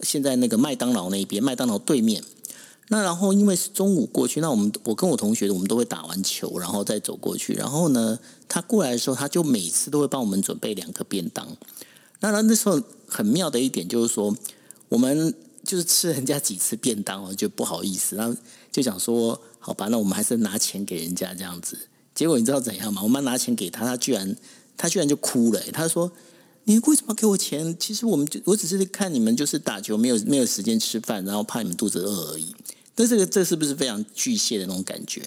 [0.00, 2.24] 现在那个麦当劳那边，麦当劳对面。
[2.88, 7.52] 那然后因为是中午过去，那我们我跟我同学我们都会打完球，然后再走过去。
[7.52, 11.46] 然后呢，他过来的时候，他就每次都会帮我们准备两个便当。
[12.20, 14.34] 那那那时候很妙的一点就是说，
[14.88, 15.34] 我们。
[15.66, 18.34] 就是吃人家几次便当哦，就不好意思，然后
[18.70, 21.76] 就想说，好吧，那我们还是拿钱给人家这样子。
[22.14, 23.02] 结果你知道怎样吗？
[23.02, 24.36] 我们拿钱给他，他居然
[24.76, 25.60] 他居然就哭了。
[25.72, 26.10] 他说
[26.64, 27.76] ：“你为什么给我钱？
[27.78, 32.54] 其实我们就我只是看你们就是打球，没有没有时间吃饭，然后怕你们肚子饿而已。”
[32.94, 35.22] 但这个这是不是非常巨蟹的那种感觉？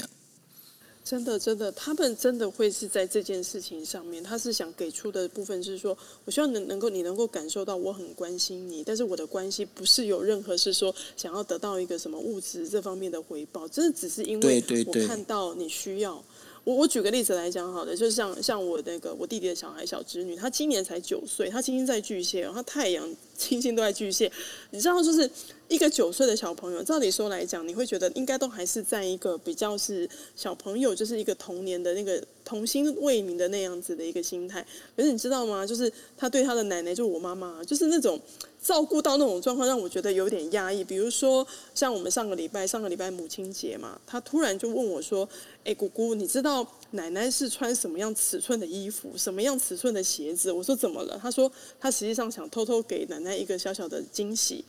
[1.10, 16.24] 真的，真的，他们真的会是在这件事情上面，他是想给出的部分是说，我希望能能够你能够感受到我很关心你，但是我的关系不是有任何是说想要得到一个什么物质这方面的回报，真的只是因为我看到你需要。
[16.64, 24.32] 我我举个例子来讲好了，就像像我那个我弟弟的小孩小侄女，她今年才九岁，她金星在巨蟹，然后太阳金星都在巨蟹，
[24.72, 25.30] 你知道就是。
[25.70, 34.66] 一个九岁的小朋友，照理说来讲，你会觉得应该都还是在一个比较是小朋友，就是一个童年的那个童心未泯的那样子的一个心态。
[34.98, 35.64] 可是你知道吗？
[35.64, 38.20] 就是他对他的奶奶，就是我妈妈，就是那种
[38.60, 40.84] 照顾到那种状况，让我觉得有点压抑。
[40.84, 45.30] 比如说，像我们上个礼拜，上个礼拜母亲节嘛，他突然就问我说
[45.64, 54.64] ：“哎，姑姑，你知道奶奶是穿什么样尺寸的衣服，什么样尺寸的鞋子？”我说：“怎么了？”他说：“他实际上想偷偷给奶奶一个小小的惊喜。”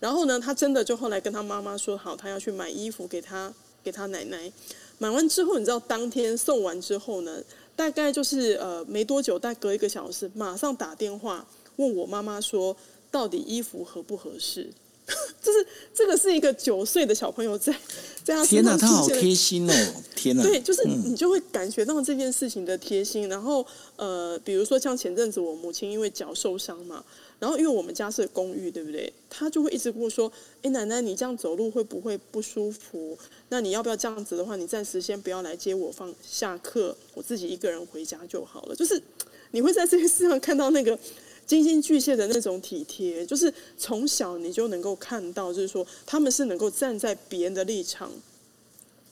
[0.00, 4.52] 然后呢，他真的就后来跟他妈妈说好，他要去买衣服给他给他奶奶。
[4.98, 7.42] 买完之后，你知道当天送完之后呢，
[7.74, 12.76] 大概就是呃没多久，大概隔一个小时，马上打电话问我妈妈说，
[13.10, 14.70] 到底衣服合不合适？
[15.42, 17.74] 就是这个是一个九岁的小朋友在
[18.24, 19.74] 在他天哪，他好贴心哦！
[20.16, 23.28] 天哪，对，就是你就会感觉到这件事情的贴心。
[23.28, 23.64] 然后
[23.96, 27.04] 呃，比如说像前阵子我母亲因为脚受伤嘛。
[27.40, 29.12] 然后，因为我们家是公寓，对不对？
[29.28, 33.18] 他就会一直跟我说：“哎，奶奶，你这样走路会不会不舒服？
[33.50, 39.02] 那你要不要这样子的话，你暂时先不要来接我，放下课，我自己一个人回家就好了。”就是
[39.50, 40.98] 你会在这些事上看到那个
[41.46, 48.10] 金星巨蟹的那种体贴，就是从小你就能够看到，就是说他们是能够站在别人的立场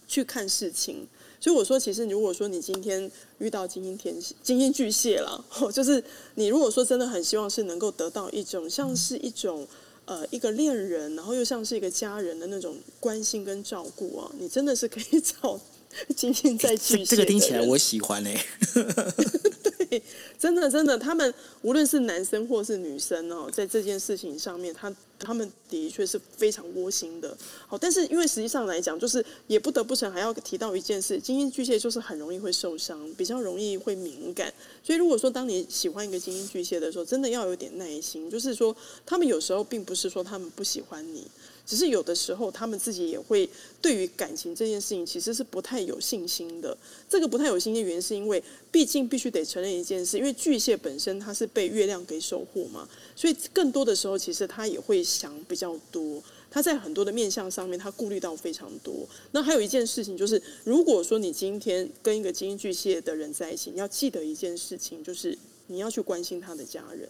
[0.06, 1.06] 去看事情。
[1.40, 4.14] 所以我说，其实如果说你今天遇到金星天
[4.44, 6.02] 金星巨蟹了， 就是
[6.36, 9.66] 你如果说真的很希望是能够得到一种像是一种
[10.04, 15.60] 呃一个恋人，然后又像是一个家人的那种关心跟照顾啊，你真的是可以找
[16.16, 17.04] 金星在巨蟹。
[17.04, 18.46] 这个听起来我喜欢哎。
[19.90, 20.02] 对，
[20.38, 24.92] 真的真的，他们无论是男生或是女生哦，在这件事情上面，他。
[25.24, 34.52] 他们的确是非常窝心的，好，但是因为实际上来讲，就是也不得不承，还要提到一件事，金星巨蟹就是很容易会受伤，比较容易会敏感，
[34.82, 38.76] 所以如果说当你喜欢一个金星巨蟹的时候，真的要有点耐心，就是说
[39.06, 41.24] 他们有时候并不是说他们不喜欢你，
[41.72, 43.48] 只是有的时候他们自己也会
[43.80, 46.76] 对于感情这件事情其实是不太有信心的。
[47.08, 56.22] 这个不太有信心的原因是因为，毕竟必须得承认一件事，因为巨蟹本身它是被月亮给守护嘛，所以更多的时候其实他也会想比较多。
[56.50, 59.08] 他在很多的面相上面，他顾虑到非常多。
[59.30, 67.08] 那还有一件事情就是，如果说你今天跟一个金巨蟹的人在一起，你要记得一件事情，就是你要去关心他的家人，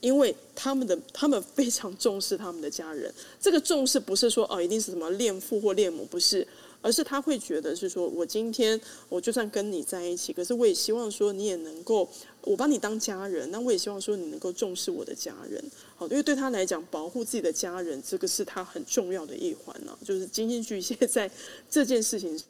[0.00, 3.12] 因为他们的他们非常重视他们的家人。
[3.40, 6.46] 这个重视不是说哦，一定是什么恋父或恋母，不是。
[6.82, 12.08] 而是他会觉得是说，我今天我就算跟你在一起，可是我也希望说你也能够，
[12.42, 15.60] 我把你当家人，那我也希望说你能够重视我的家人，
[15.96, 21.28] 好，因为对他来讲，保护自己的家人，这个是他很重要的一环呢，就是金星巨蟹在
[21.68, 22.40] 这件事情。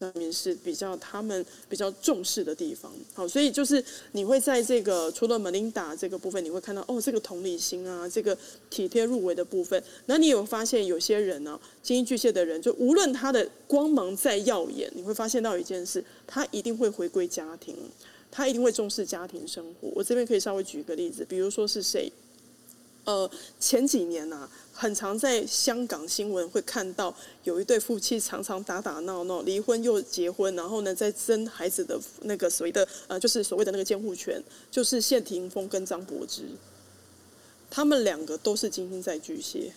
[0.00, 8.36] 上面是比较他们比较重视的地方，好，所以就是你会在这个除了 Melinda 这个部分，你会看到哦，这个同理心啊，这个
[8.70, 9.82] 体贴入微的部分。
[10.06, 17.74] 那你有发现有些人呢，金星巨蟹的人，就无论他的光芒再耀眼，你会发现到一件事，他一定会回归家庭，
[18.30, 19.88] 他一定会重视家庭生活。
[19.96, 22.12] 我这边可以稍微举一个例子，比如说是谁？
[23.08, 34.38] 呃，前几年呐，很常在香港新闻会看到有一对夫妻常常打打闹闹，离婚又结婚，然后呢，在争孩子的那个所谓的呃，就是所谓的那个监护权，
[34.70, 36.42] 就是谢霆锋跟张柏芝，
[37.70, 39.72] 他们两个都是金星在巨蟹。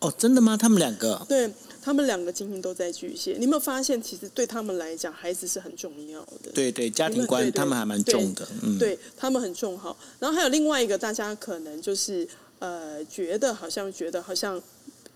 [0.00, 0.56] 哦，真的吗？
[0.56, 1.22] 他们两个？
[1.28, 3.34] 对他们两个金星都在巨蟹。
[3.36, 6.50] 你有没有发现，其实对他们来讲，孩子是很重要的。
[6.54, 8.48] 对对，家庭观他们还蛮重的。
[8.62, 9.94] 嗯，对他们很重好。
[10.18, 12.26] 然后还有另外一个，大家可能就是
[12.60, 14.62] 呃，觉得好像觉得好像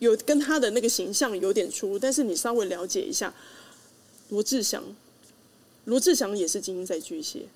[0.01, 3.33] 有跟他的那个形象有点出入，但是你稍微了解一下，
[4.31, 4.83] 罗志祥，
[5.85, 7.47] 罗志祥也是金星在巨蟹。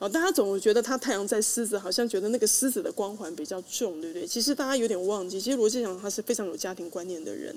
[0.00, 4.26] 哦，大家总会觉得他太阳在狮子，好像觉得那个狮子的光环比较重，对不对？
[4.26, 7.54] 其实大家有点忘记，其实罗志祥他是非常有家庭观念的人，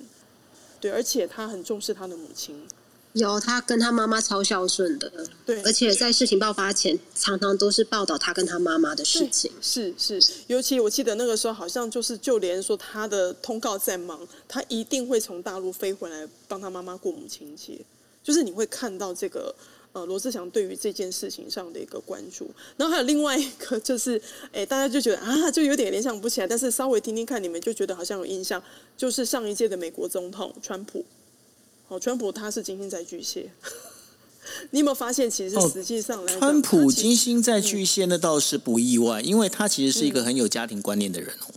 [0.79, 2.67] 对，而且他很重视他的母亲。
[3.13, 5.11] 有，他跟他妈妈超孝顺的，
[5.45, 9.51] 对，而且在事情爆发前，常常都是报道他跟他妈妈的事情。
[9.61, 17.79] 是是，尤其我记得那个时候，好像就是就连说他的通告在忙，他一定会从大陆飞回来帮他妈妈过母亲节，
[18.23, 19.53] 就是你会看到这个。
[19.93, 24.19] 呃，罗志祥对于这件事情上的一个关注，然后还有另外一个就是，
[24.51, 28.59] 哎，大家就觉得啊，就有点联想不起来，但是稍微听听看，你们就觉得好像有印象，
[28.97, 31.05] 就是上一届的美国总统川普，
[31.93, 33.51] 哦，川普他是金星在巨蟹，
[34.71, 41.53] 你有没有发现，其实实际上来川普金星在巨蟹，那倒是不意外，因为他其实是一个很有家庭观念的人哦。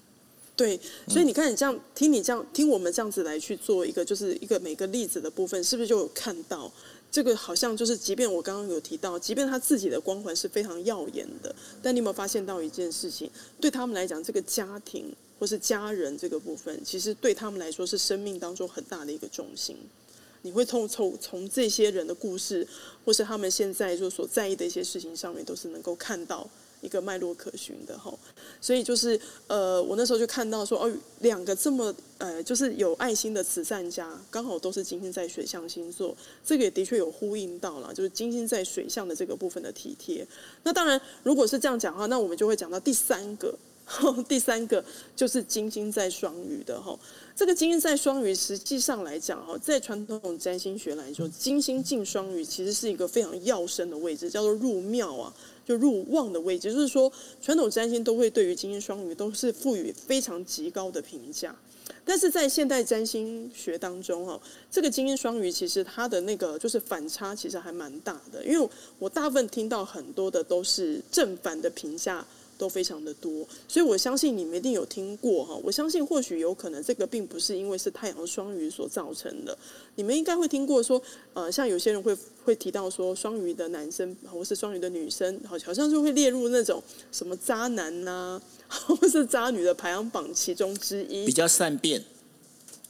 [0.54, 6.70] 对，所以你看，你这样听你这样听我们这样子来去做一个，就是一个每个例子的部分，是不是就有看到？
[7.10, 13.30] 这个好像就是，即便我刚刚有提到，即便他自己的光环是非常耀眼的，但你有没有发现到一件事情？
[13.60, 19.76] 对他们来讲，这个家庭或是家人这个部分，其实对他们来说是生命当中很大的一个重心。
[20.46, 22.64] 你会从从从这些人的故事，
[23.04, 26.48] 或是他们现在就所在意的一些事情上面，都是能够看到。
[26.82, 28.12] 一个脉络可循的哈，
[28.60, 40.24] 所以就是呃，我那时候就看到说哦，两个这么呃，就是有爱心的慈善家，刚好都是金星在水象星座，这个也的确有呼应到了，就是金星在水象的这个部分的体贴。
[40.64, 43.58] 那当然，如果是这样讲的话，那我们就会讲到第三个，
[44.28, 46.98] 第三个就是金星在双鱼的哈。
[47.34, 55.32] 这个金星在双鱼，实际上来讲哈，在传统占星学来说，金星进双鱼其实是一个非常要生的位置，叫做入庙啊。
[55.66, 61.52] 就入旺的位置，就是说，传统占星都会对于金星双鱼都是赋予非常极高的评价。
[62.04, 68.68] 但是在现代占星学当中，哈，这个金星双鱼其实它的那个就是反差其实还蛮大的，因为
[69.00, 72.24] 我大部分听到很多的都是正反的评价。
[72.58, 75.54] 都非常的多，所以我相信你们一定有听过哈。
[75.62, 79.56] 我相信或许有可能这个并不是因为是太阳双鱼所造成的，
[79.94, 81.00] 你们应该会听过说，
[81.34, 92.04] 呃，像有些人会会提到说，双鱼的男生或是双鱼的女生，好好像就会列入那种什么渣男呐， 或是渣女的排行榜其中之一，比较善变。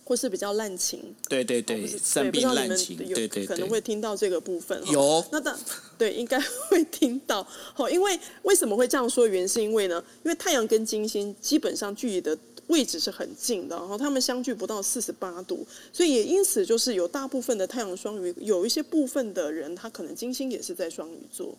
[0.07, 4.81] 或是比较滥情，对对对，善变滥情，对对，可能会听到这个部分。
[4.87, 5.59] 有，那当
[5.99, 6.38] 对应该
[6.71, 7.45] 会听到。
[7.75, 9.27] 好，因为为什么会这样说？
[9.27, 12.38] 原因是因为呢，因为太阳跟金星基本上距离的
[12.69, 21.53] 位置是很近的，然后他们相距不到四十八度，所以也因此就是有大部分的太阳双鱼，有一些部分的人他可能金星也是在双鱼座。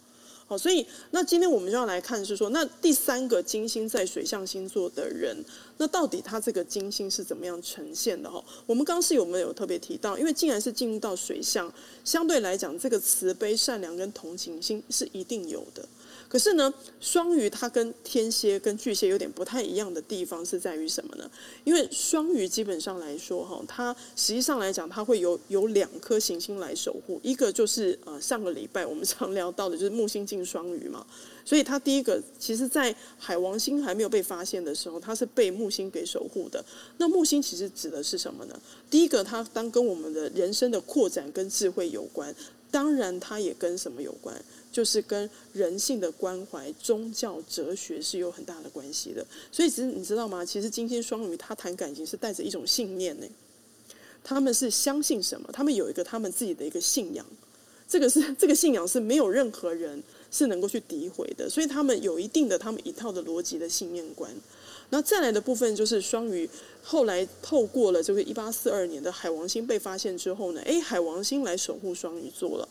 [0.47, 5.35] 好，所以那今天我们就要来看，是说那第三个金星在水象星座的人，
[5.77, 8.31] 那到底他这个金星是怎么样呈现的？
[8.31, 10.17] 哈，我们刚是有没有特别提到？
[10.17, 11.69] 因为既然是进入到水象，
[12.05, 15.85] 相对来讲，这个慈悲、善良跟同情心是一定有的。
[16.27, 21.29] 可是呢，双鱼它跟天蝎跟巨蟹有点不太一样的地方是在于什么呢？
[21.63, 31.05] 因为双鱼基本上来说哈，它实际上来讲，它会有有两颗行星来守护，一个就是呃上个礼拜我们常聊到的就是木星进双鱼嘛，
[31.45, 36.63] 所以它第一个其实在海王星还没有被发现的时候，它是被木星给守护的。
[36.97, 38.59] 那木星其实指的是什么呢？
[38.89, 42.33] 第一个，它当跟我们的人生的扩展跟智慧有关，
[42.69, 44.35] 当然它也跟什么有关？
[44.77, 49.25] 就是跟人性的关怀、宗教、哲学是有很大的关系的。
[49.51, 50.45] 所以，其实你知道吗？
[50.45, 53.25] 其实金星双鱼他谈感情是带着一种信念呢。
[54.23, 55.49] 他们是相信什么？
[55.51, 57.25] 他们有一个他们自己的一个信仰。
[57.89, 61.49] 这个是这个信仰是没有任何人是能够去诋毁的。
[61.49, 64.31] 所以他们有一定的他们一套的逻辑的信念观。
[64.91, 66.47] 那再来的部分就是双鱼，
[66.83, 72.69] 后来透过了这个一八四二年的海王星被发现之后呢，诶，海王星来守护双鱼座了。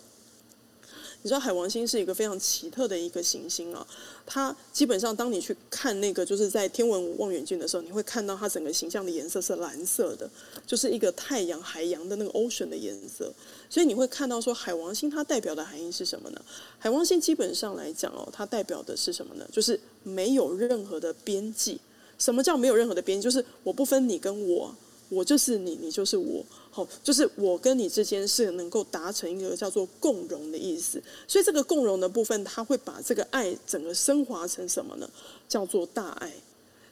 [1.27, 3.85] 你知道海王星是一个非常奇特的一个行星啊，
[4.25, 10.31] 它基本上当你去看那个就是在天文望远镜的时候，你会看到它整个形象的颜色是蓝色的，
[10.65, 13.35] 就是一个太阳海洋的那个 ocean 的颜色，
[13.69, 16.41] 所以你会看到说海王星它代表的含义是什么呢？
[16.79, 19.45] 海王星基本上来讲哦，它代表的是什么呢？
[19.51, 21.81] 就是没有任何的边际。
[22.19, 23.25] 什么叫没有任何的边际？
[23.25, 24.73] 就是我不分你跟我。
[25.09, 31.03] 我就是你，你就是我，好，就是我跟你之间是能够达成一个叫做共融的意思。
[31.29, 35.09] 所以这个共融的部分，它会把这个爱整个升华成什么呢？
[35.49, 36.33] 叫做大爱。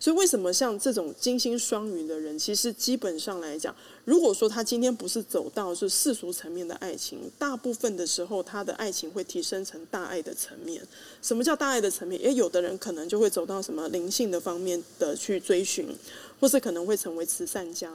[0.00, 3.74] 所以为什么像这种金星双鱼的人，其实基本上来讲，
[4.04, 10.86] 如果说他今天不是走到是世俗层面的爱情，大部分的时候他的爱情会提升成大爱的层面。
[11.22, 12.20] 什么叫大爱的层面？
[12.20, 15.88] 也有的人可能就会走到什么灵性的方面的去追寻。
[16.44, 17.90] 或是可能会成为慈善家，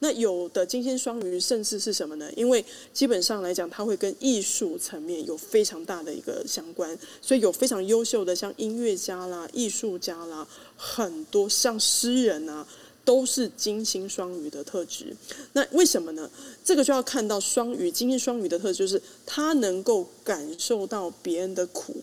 [0.00, 2.30] 那有的金星双鱼甚至是什么呢？
[2.36, 2.62] 因为
[2.92, 12.66] 基本上来讲，它会跟艺术层面有非常大的一个相关，所以有非常优秀的像音乐家啦、艺术家啦，很多像诗人啊，
[13.06, 15.16] 都是金星双鱼的特质。
[15.54, 16.30] 那为什么呢？
[16.62, 21.96] 这个就要看到双鱼金星双鱼的特质，就是他能够感受到别人的苦，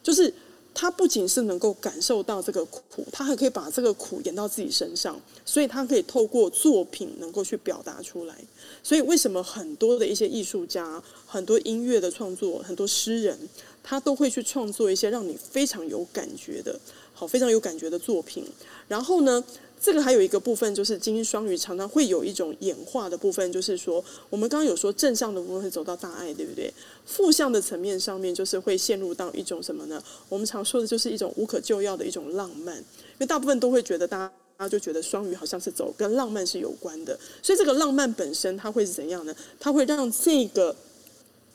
[0.00, 0.32] 就是。
[0.72, 8.34] 他不仅是能够感受到这个苦，他还可以把这个苦演到自己身上，所以他可以透过作品能够去表达出来。
[8.82, 13.38] 所以为什么很多的一些艺术家、很多音乐的创作、很多诗人，
[13.82, 16.78] 他都会去创作一些让你非常有感觉的、
[17.12, 18.44] 好非常有感觉的作品。
[18.88, 19.44] 然后呢？
[19.82, 26.70] 这个还有一个部分，就是金星双鱼常常会有一种演化的部分，就是说，我们刚刚有说正向的部分会走到大爱，对不对？
[27.06, 30.02] 负向的层面上面，就是会陷入到一种什么呢？
[30.28, 32.84] 我们常说的就是一种无可救药的一种浪漫，因
[33.20, 39.34] 为大部分都会觉得，大家大家就觉得双鱼好像是走跟浪漫是有关的，所以这个浪漫本身它会是怎样呢？
[39.58, 40.76] 它会让这个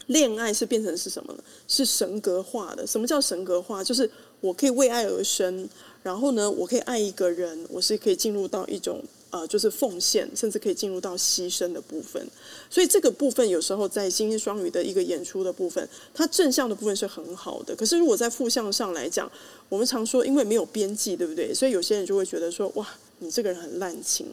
[0.07, 1.43] 恋爱是变成是什么呢？
[1.67, 2.88] 是神格化的。
[2.88, 3.83] 什么叫神格化？
[3.83, 4.09] 就是
[4.41, 5.69] 我可以为爱而生。
[6.05, 12.23] 然后呢，我可以爱一个人，我是可以进入到一种呃，就是奉献，甚至可以进入到牺牲的部分。
[12.69, 17.75] 所以这个部分有时候在星星双鱼的一个演出的部分，它正向的部分是很好的。
[17.75, 19.27] 可是如果在负向上来讲，
[19.67, 21.51] 我们常说因为没有边际，对不对？
[21.51, 22.87] 所以有些人就会觉得说，哇，
[23.17, 24.27] 你这个人很滥情，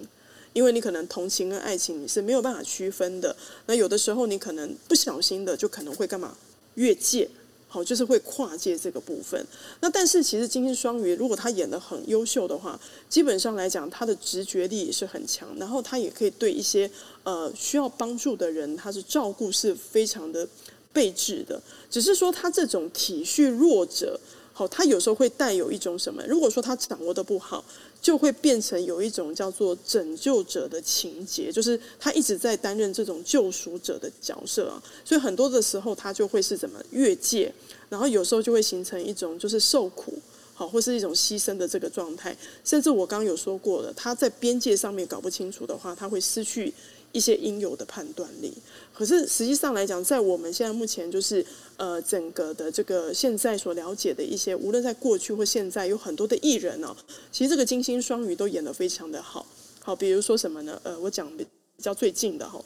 [0.52, 3.35] 因为你可能同情跟爱情你是没有办法区分的。
[3.64, 6.37] 那有的时候你可能不小心的就可能会干嘛
[6.74, 7.30] 越界。
[7.72, 9.42] 好，就是会跨界这个部分。
[9.80, 15.48] 那但是其实金星双鱼，如果他演的很优秀的话，基本上来讲，他的直觉力也是很强。
[15.56, 16.90] 然后他也可以对一些
[17.22, 20.46] 呃需要帮助的人，他是照顾是非常的
[20.92, 21.58] 备至的。
[21.90, 24.20] 只是说他这种体恤弱者，
[24.53, 26.23] 好，他有时候会带有一种什么？
[26.27, 27.65] 如果说他掌握的不好。
[28.03, 37.55] 就会变成有一种叫做拯救者的情节，就是他一直在担任这种救赎者的角色啊，所以很多的时候他就会是怎么越界，
[37.88, 40.15] 然后有时候就会形成一种就是受苦，
[40.53, 46.75] 好或是一种牺牲的这个状态，甚至我刚刚有说过了，他在边界上面搞不清楚的话，他会失去。
[47.12, 48.53] 一些应有的判断力，
[48.94, 51.44] 可是实际上来讲，在我们现在目前就是
[51.77, 56.96] 呃整个的这个现在所了解的一些，无论在过去或现在，有很多的艺人哦，
[57.31, 59.46] 其实这个金星双鱼都演得非常的好，
[59.81, 60.81] 好，比如说什么呢？
[60.85, 61.46] 呃，我讲比
[61.79, 62.62] 较最近的哈，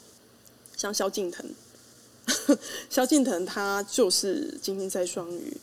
[0.75, 1.45] 像萧敬腾，
[2.89, 5.57] 萧敬腾他就是金星在双鱼。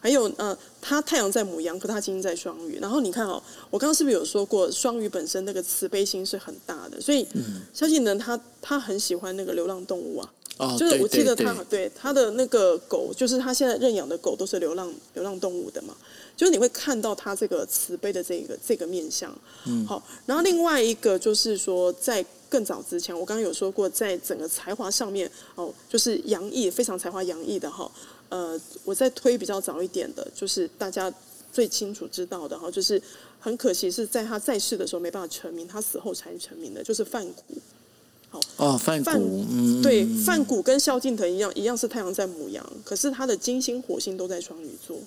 [0.00, 2.78] 还有呃，他太阳在母羊，可他金星在双鱼。
[2.80, 7.26] 然后你看哦，我刚刚是不是有说过，双鱼本身那个慈悲心是很大的，所以
[7.72, 10.32] 萧敬腾他他很喜欢那个流浪动物啊。
[10.58, 15.94] 哦，就是我记得他对他的那个狗，就是他现在认养的狗都是流浪流浪动物的嘛。
[16.36, 19.32] 就是你会看到他这个慈悲的这个这个面相。
[19.66, 19.86] 嗯。
[19.86, 27.88] 好，然后另外一个就是说，在更早之前，我刚刚有说过，在整个才华上面哦，就是洋溢非常才华洋溢的哈。
[28.28, 31.12] 呃，我再推比较早一点的，就是大家
[31.52, 33.00] 最清楚知道的哈，就是
[33.40, 37.42] 很可惜是在他在世的时候没办法成名，他死后才成名的，就是范谷。
[38.30, 44.98] 好哦，范谷，嗯，对，范谷跟萧敬腾一样，一样是太阳在母羊，可是他的金星、火星都在双鱼座。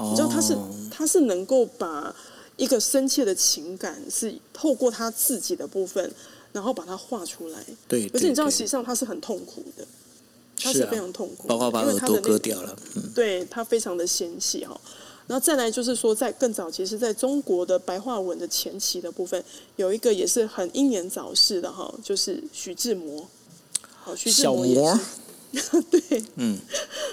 [0.00, 0.54] 你知道他是
[0.90, 2.14] 他是能够把
[2.58, 6.12] 一个深切的情感是透过他自己的部分，
[6.52, 7.64] 然后把它画出来。
[7.88, 9.86] 对，可是你知道，实际上他是很痛苦的，
[10.60, 12.76] 他是非常痛苦，包括把耳朵割掉了。
[12.96, 14.78] 嗯，对他非常的纤细哈。
[15.26, 19.42] 然后再来就是说，在更早，其实在中国的白话文的前期的部分，
[19.76, 23.28] 有一个也是很英年早逝的哈，就是徐志摩。
[23.82, 24.98] 好，徐志摩也是。
[25.90, 26.58] 对，嗯，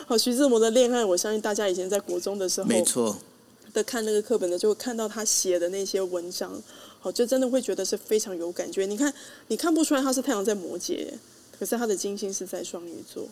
[0.05, 3.17] 好，徐志摩的恋爱，我相信大家以前在国中的时候，没错，
[3.73, 6.51] 的看那个课本的，就会看到他写的那些文章，
[6.99, 8.85] 好，就真的会觉得是非常有感觉。
[8.85, 9.13] 你看，
[9.47, 11.07] 你看不出来他是太阳在摩羯，
[11.59, 13.27] 可是他的金星是在双鱼座。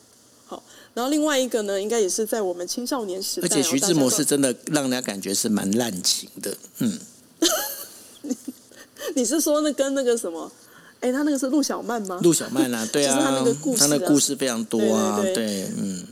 [0.45, 0.61] 好，
[0.93, 6.99] 然后另外一个呢，应该也是在我们青少年时代，而且徐志摩是真的让人家感觉是蛮滥情的，嗯。
[9.15, 10.51] 你是说那跟那个什么？
[11.01, 12.19] 哎，他那个是陆小曼吗？
[12.23, 16.07] 陆小曼啊， 对啊，他那个故事，他的故事非常多啊，对，嗯，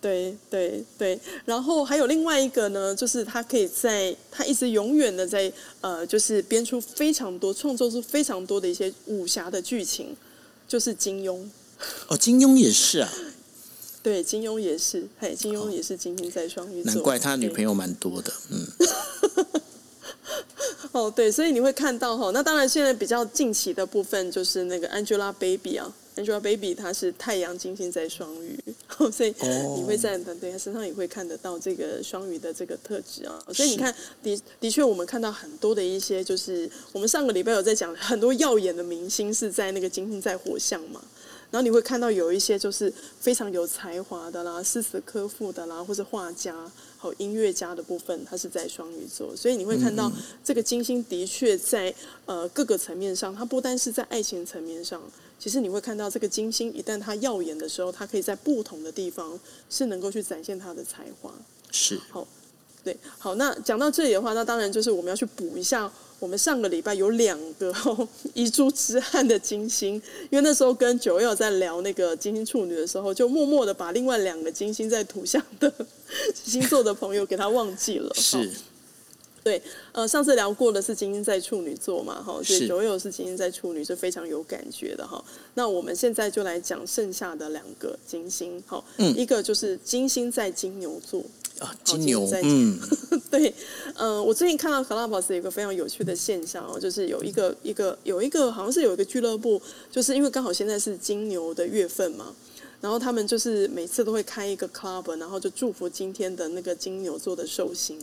[0.00, 1.20] 对对对。
[1.44, 5.50] 然后还有另外一个呢，就是他可以在，他一直永远的在，
[5.80, 10.16] 呃，就是编出非常多，创作出非常多的一些武侠的剧情，
[10.70, 11.36] 就是金庸。
[12.06, 13.12] 哦，金庸也是啊。
[14.04, 18.66] 对，金庸也是，嘿，金庸也是金星在双鱼座，难怪他女朋友蛮多的，嗯。
[20.92, 28.58] 哦，对，所以你会看到哈，那当然现在比较近期的部分就是那个 Angelababy 啊，Angelababy 她是太阳金星在双鱼，
[29.12, 29.34] 所以
[29.76, 33.42] 你会在对她身上也会看得到这个双鱼的这个特质啊。
[33.52, 41.00] 所以你看，的的确我们看到很多的一些，就是我们上个礼拜有在讲很多耀眼的明星是在那个金星在火象嘛。
[41.50, 46.54] 然后你会看到有一些就是非常有才华的啦，诗词歌赋的啦，或者画家、
[46.96, 50.12] 好音乐家的部分，他是在双鱼座，所以你会看到
[50.44, 51.92] 这个金星的确在
[52.24, 55.02] 呃各个层面上，它不单是在爱情层面上，
[55.40, 59.36] 其实你会看到这个金星一旦它耀眼的时候，它可以在不同的地方
[59.70, 61.32] 是能够去展现它的才华。
[61.72, 62.28] 是好，
[62.84, 65.90] 对，好，那讲到这里的话，那当然就是我们要去补一下。
[66.18, 67.74] 我们上个礼拜有两个
[68.34, 69.94] 遗珠之憾的金星，
[70.28, 75.72] 因为那时候跟九友在聊那个金星处女的时候，就默默的把另外两个金星在土象的
[76.44, 78.14] 星座的朋友给他忘记了。
[78.14, 78.52] 是，
[79.42, 79.60] 对，
[79.92, 85.22] 呃，上次聊过的是金星在处女座嘛，哈，所以九友是金星在处女，是非常有感觉的哈。
[85.54, 91.24] 那我们现在就来讲剩下的两个金星，好，一个就是金星在金牛座。
[91.58, 92.78] 啊，金牛，嗯，
[93.30, 93.52] 对，
[93.94, 99.60] 嗯，我最近看到 Clubhouse 有一个非常有趣的现象哦，就是有一个一个有一个好像是有一个俱乐部，
[99.90, 102.34] 就是因为刚好现在是金牛的月份嘛，
[102.80, 107.98] 然后他们就是每次都会开一个 club，然后就祝福今天的那个金牛座的寿星。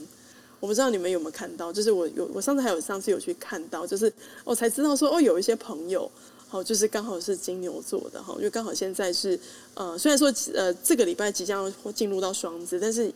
[0.60, 4.12] 我不知道你们有没有看到，就是我有我上次还有上次有去看到，就是
[4.44, 6.10] 我才知道说哦，有一些朋友
[6.48, 9.38] 好，就是刚好是金牛座的哈，因为刚好现在是
[9.74, 13.12] 呃，虽然说呃这个礼拜即将进入到双子，但是。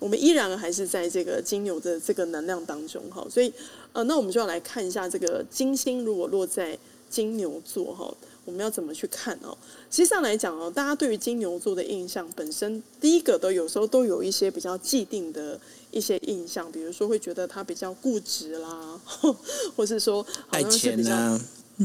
[0.00, 3.50] 我们依然还是在这个金牛的这个能量当中哈，所以
[3.92, 6.76] 呃，那我们就要来看一下这个金星如果落在
[7.08, 8.12] 金牛座哈，
[8.44, 9.56] 我们要怎么去看哦？
[9.90, 15.58] 实际上来讲哦，大家对于金牛座的印象本身，第一个都有时候都有一些比较既定的
[15.90, 19.00] 一些印象，比如说会觉得他比较固执啦，
[19.76, 21.38] 或是说好像是比较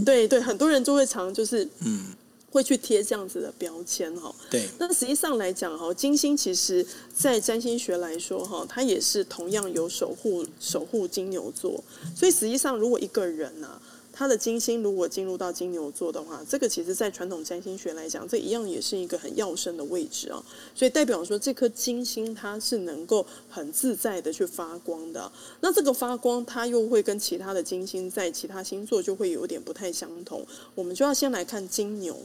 [0.05, 2.14] 对对，很多人就会常就是嗯。
[2.51, 4.68] 会去贴这样子的标签哈，对。
[4.80, 6.84] 那实际上来讲哈，金星其实
[7.16, 11.80] 在占星学来说哈，它也是同样有守护守护金牛座。
[12.16, 13.80] 所以实际上，如果一个人呢，
[14.20, 20.44] 他的金星如果进入到金牛座的话，这个其实在传统占星学来讲，这一样也是一个很要生的位置啊。
[20.76, 25.32] 所以代表说，这颗金星它是能够很自在的去发光的。
[25.62, 30.46] 那这个发光，它又会跟其他的金星在其他星座就会有点不太相同。
[30.76, 32.18] 我们就要先来看金牛。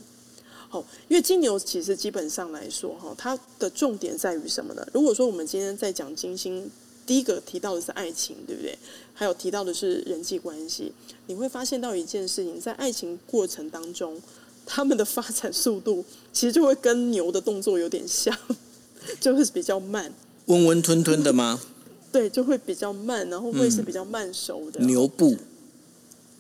[1.06, 4.84] 因为金牛其实基本上来说，哈，它的重点在于什么呢？
[4.92, 6.68] 如果说我们今天在讲金星，
[7.06, 8.76] 第一个提到的是爱情，对不对？
[9.12, 10.92] 还有提到的是人际关系，
[11.26, 14.20] 你会发现到一件事情，在爱情过程当中，
[14.66, 18.36] 他们的发展速度其实就会跟牛的动作有点像，
[19.20, 20.12] 就会比较慢，
[20.46, 21.60] 温温吞吞的吗？
[22.10, 24.80] 对，就会比较慢，然后会是比较慢熟的。
[24.80, 25.36] 牛步。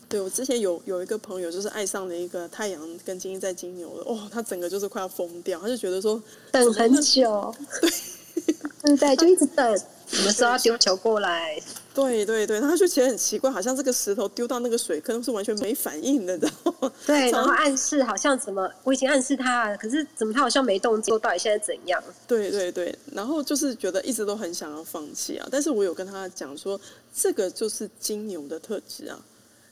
[0.08, 7.52] 对，我之前有有一个朋友，就是爱上了一个太阳跟金星在金牛的，哦，他整个就是快要疯掉，他就觉得说等很久，
[8.82, 9.80] 对，对，就一直等，
[10.14, 11.60] 什么时候要丢球过来？
[11.94, 16.92] 对对对，他就觉得很奇怪，好像这个石头丢到那个水坑是完全没反应的，知道吗？
[17.06, 22.02] 对， 然后暗示好像怎么，我已经暗示他，可是怎么他好像没动作，到底现在怎样？
[22.26, 26.80] 对对对，然后就是觉得一直都很想要放弃啊，但是我有跟他讲说，
[27.14, 29.18] 这个就是金牛的特质啊。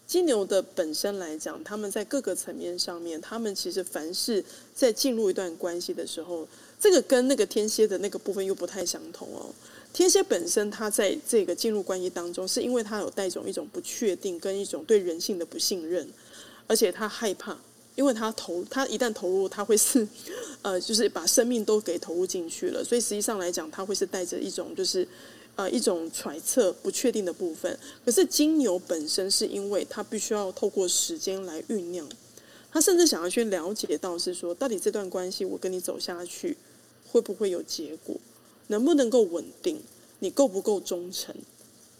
[0.04, 6.46] 金牛的本身来讲，他们在各个层面上面，他们其实凡是在进入一段关系的时候，
[6.78, 9.46] 这个跟那个天蝎的那个部分又不太相同哦。
[9.92, 16.08] 天蝎本身，他在这个进入关系当中，是因为他有带种一种不确定跟一种对人性的不信任，
[16.66, 17.56] 而且他害怕，
[17.94, 20.06] 因为他投他一旦投入，他会是
[20.62, 25.06] 呃，就是把生命都给投入进去了，所以实际上来讲，他会是带着一种就是。
[25.54, 27.78] 呃，一种揣测、不确定的部分。
[28.06, 32.08] 可是金牛本身是因为他必须要透过时间来酝酿，
[32.72, 36.56] 他甚至想要去了解到是说，到底这段关系我跟你走下去
[37.06, 38.16] 会不会有结果，
[38.72, 39.78] 能不能够稳定，
[40.20, 41.34] 你够不够忠诚，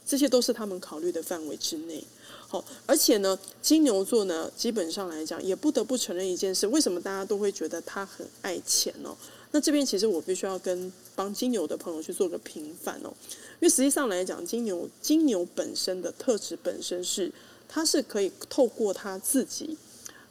[0.07, 2.03] 这些都是他们考虑的范围之内。
[2.49, 9.15] 好，而且呢，金牛座呢，基本上来讲，也不得不承认一件事：为什么大家都会觉得他很爱钱哦？
[9.51, 13.13] 那这边其实我必须要跟帮金牛的朋友去做个平反哦。
[13.61, 17.31] 因为实际上来讲，金牛金牛本身的特质本身是，
[17.69, 19.77] 它是可以透过他自己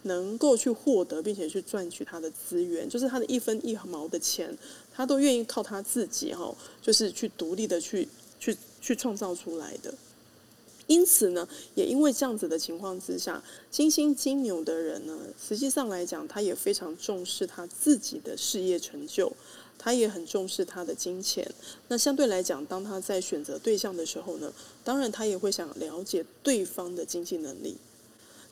[0.03, 4.55] 能够去获得，并且去赚取他的资源，就是他的一分一毛的钱，
[4.93, 8.07] 他都愿意靠他自己哈，就是去独立的去
[8.39, 9.93] 去去创造出来的。
[10.87, 19.31] 因此呢，也因为这样子的情况之下，金星金牛的人呢，实际上来讲，他也非常重视他自己的事业成就。
[19.83, 21.49] 他也很重视他的金钱，
[21.87, 27.75] 那相对来讲，当他在选择对象的时候呢，当然他也会想了解对方的经济能力。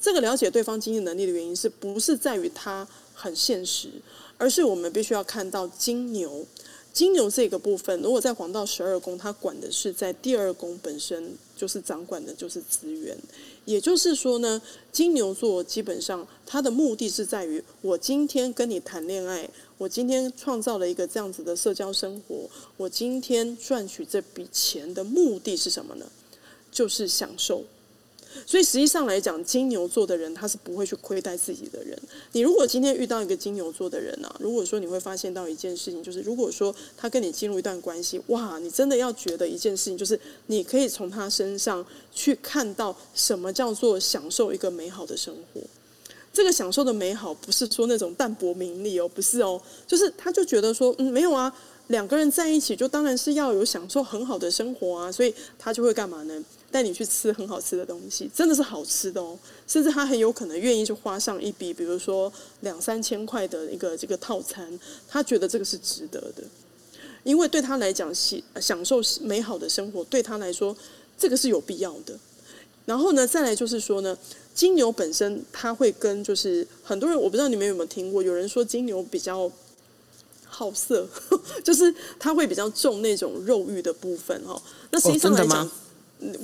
[0.02, 3.92] 这个了解对方经济能力的原因，是不是在于他很现实，
[4.40, 6.44] 而是我们必须要看到金牛。
[6.92, 13.16] 金牛这个部分，如果在黄道十二宫，它管的是在第二宫本身就是掌管的就是资源，
[13.64, 14.60] 也就是说呢，
[14.92, 26.06] 金牛座基本上它的目的是在于，我今天跟你谈恋爱，我今天创造了一个这样子的社交生活，我今天赚取这笔钱的目的是什么呢？
[26.72, 27.64] 就是享受。
[28.46, 31.98] 所以实际上来讲，金牛座的人他是不会去亏待自己的人。
[32.32, 45.62] 你如果今天遇到一个金牛座的人啊，如果说你会发现到一件事情，就是如果说他跟你进入一段关系，哇，你真的要觉得一件事情，就是你可以从他身上去看到什么叫做享受一个美好的生活。
[46.32, 51.52] 这个享受的美好，不是说那种淡泊名利哦，不是哦，就是他就觉得说，嗯，没有啊，
[51.88, 56.44] 两个人在一起就当然是要有享受很好的生活啊，所以他就会干嘛呢？
[56.72, 59.38] 带你去吃很好吃的东西，真的是好吃的哦。
[59.68, 64.68] 甚至他很有可能愿意去花上一笔，比如说两三千块的一个这个套餐，
[65.08, 66.44] 他觉得这个是值得的，
[67.24, 70.76] 因为对他来讲，喜享受美好的生活，对他来说
[71.18, 72.18] 这个是有必要的。
[72.86, 74.18] 然后呢，再来就是说呢，
[74.54, 79.52] 金牛本身他会跟就是很多人，我不知道你们有没有听过，有人说金牛比较
[80.46, 81.08] 好色，
[81.64, 84.60] 就是他会比较重那种肉欲的部分哈。
[84.92, 85.70] 那实际上来讲。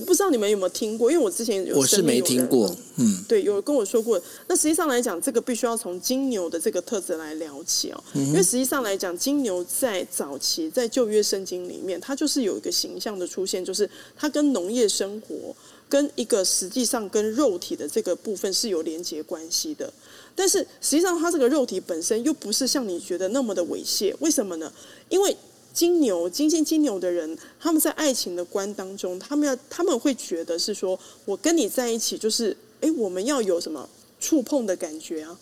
[0.06, 1.12] 不知道你们有没有听过？
[1.12, 4.22] 因为我之前有我是没听过，嗯，对，有跟我说过。
[4.48, 8.02] 那实际上来讲，这个必须要从金牛的这个特质来聊起哦。
[8.14, 15.54] 因为实际上来讲，金牛在早期在旧约圣经里面，它就是有一个形象的出现，就是它跟农业生活
[15.90, 19.92] 跟一个实际上跟肉体的这个部分是有连接关系的。
[20.34, 24.16] 但是实际上，它这个肉体本身又不是像你觉得那么的猥亵。
[24.20, 24.72] 为什么呢？
[25.10, 25.36] 因为
[25.76, 35.38] 金牛、金星、金牛的人，他们在爱情的观当中，他们要他们会觉得是说，我跟你在一起，就是哎，我们要有什么触碰的感觉啊？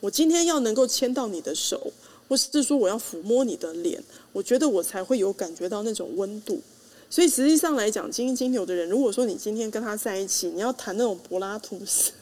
[0.00, 1.92] 我今天要能够牵到你的手，
[2.26, 4.02] 或是说我要抚摸你的脸，
[4.32, 6.58] 我觉得我才会有感觉到那种温度。
[7.10, 12.12] 所以实际上来讲，金星、金牛的人，如果说你今天跟他在一起，你要谈那种柏拉图式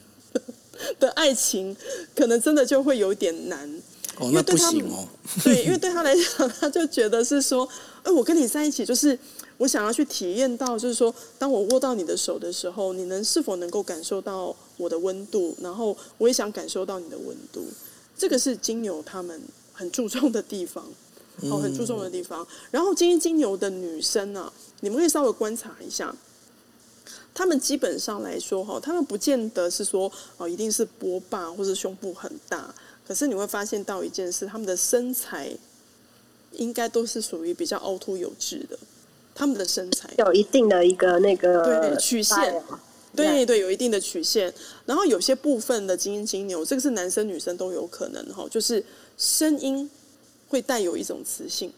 [0.99, 1.77] 的爱情，
[2.17, 3.81] 可能真的就会有点难。
[4.19, 5.07] 哦，那不行哦。
[5.43, 7.69] 对，因为对他来讲， 他就觉得是说，
[8.03, 9.19] 哎，我跟你在一起，就是
[9.57, 15.57] 我想要去体验到，就是说，当我握到你的手的时候，你能是否能够感受到我的温度？
[15.61, 17.67] 然后我也想感受到你的温度。
[18.17, 19.41] 这个是金牛他们
[19.73, 20.85] 很注重的地方，
[21.51, 22.47] 哦，很注重的地方。
[22.71, 26.15] 然后金金牛的女生呢，你们可以稍微观察一下，
[27.35, 32.73] 他们基本上来说，哈，他们不见得是说，哦，一定是波霸或者胸部很大。
[33.07, 35.51] 可是你会发现到一件事，他们的身材
[36.53, 38.79] 应该都是属于比较凹凸有致的，
[39.35, 40.09] 他们的身材。
[40.19, 42.63] 有一定的一个那个曲线，
[43.15, 44.53] 对对，有一定的曲线。
[44.87, 48.85] 然后有些部分的金金牛，这个是男生女生都有可能哈，就是
[49.19, 49.89] 声音
[50.49, 51.73] 会带有一种磁性，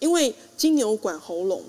[0.00, 1.62] 因为金牛管喉咙，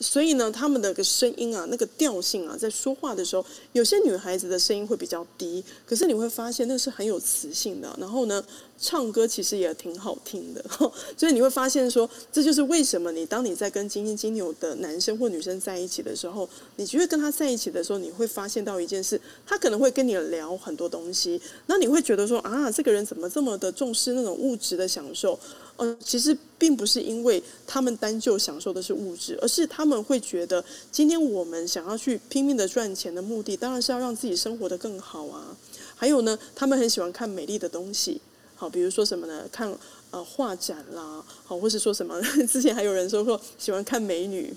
[0.00, 7.94] 所以呢，他们的个声音啊，那个调性啊，在说话的时候，有些女孩子的声音会比较低，可是你会发现那是很有磁性的。
[8.00, 8.42] 然后呢，
[8.80, 10.64] 唱歌其实也挺好听的。
[11.18, 25.38] 所以你会发现说，这就是为什么你当你在跟金星金牛的男生或女生在一起的时候，你觉得跟他在一起的时候，你会发现到一件事，他可能会跟你聊很多东西，那你会觉得说啊，这个人怎么这么的重视那种物质的享受？
[25.80, 30.62] 呃，其实并不是因为他们单就享受的是物质，而是他们会觉得，
[30.92, 35.56] 今天我们想要去拼命的赚钱的目的，当然是要让自己生活的更好啊。
[35.96, 38.20] 还有呢，他们很喜欢看美丽的东西，
[38.54, 39.48] 好，比如说什么呢？
[39.50, 39.74] 看
[40.10, 42.20] 呃画展啦，好，或是说什么？
[42.46, 44.52] 之前还有人说说喜欢看美女，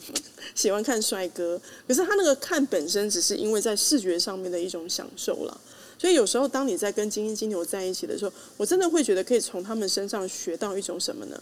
[0.53, 1.57] 喜欢看帅哥，
[1.87, 5.61] 可是他那个看本身只是因为在视觉上面的一种享受了。
[5.97, 11.39] 所以有时候，当你在跟金星金牛在一起的时候，我真的会觉得可以从他们身上学到一种什么呢？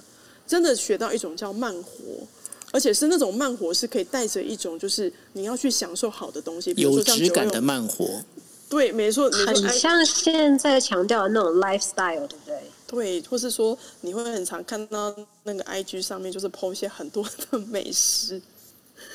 [0.47, 2.27] 真的学到一种叫慢活，
[2.71, 8.21] 而且是那种慢活是可以带着一种就是你要去享受好的东西，有质感的慢活。
[8.69, 12.61] 对，没错，很像现在强调的那种 lifestyle，对不对？
[12.87, 18.41] 对，或是说你会很常看到那个 IG 上面就是 po 一些很多的美食。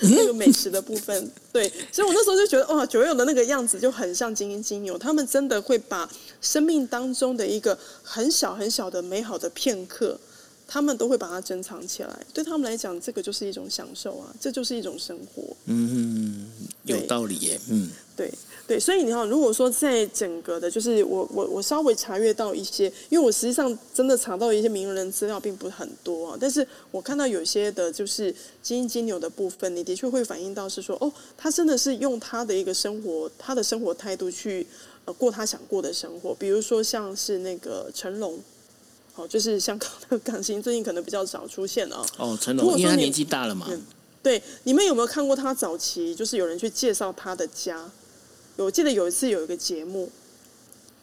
[0.01, 6.09] 那个美食的部分，对，所以我那时候就觉得，哇，九月的那个样子就很像金鹰金牛，他们真的会把
[6.41, 10.19] 生命当中的一个很小很小的美好的片刻，
[10.67, 12.27] 他们都会把它珍藏起来。
[12.35, 15.57] 对他们来讲，这个就是一种享受啊，这就是一种生活。
[15.67, 16.51] 嗯，
[16.85, 17.61] 有道理耶。
[17.71, 18.33] 嗯，对。
[18.69, 34.67] 对，所以你看，如果说在整个的，就是我我我稍微查阅到一些，因为我实际上真的查到一些名人资料并不是很多啊，但是我看到有些的，就是金金牛的部分，你的确会反映到是说，哦，他真的是用他的一个生活，他的生活态度去
[35.05, 38.37] 呃过他想过的生活，比如说像是那个成龙，
[39.17, 42.05] 好，就是香港的港星，最近可能比较少出现了。
[42.19, 43.67] 哦，成龙，因为他年纪大了嘛。
[44.23, 47.91] 对，你们有没有看过他早期，就是有人去介绍他的家？
[48.57, 50.13] 我记得有一次有一个节目，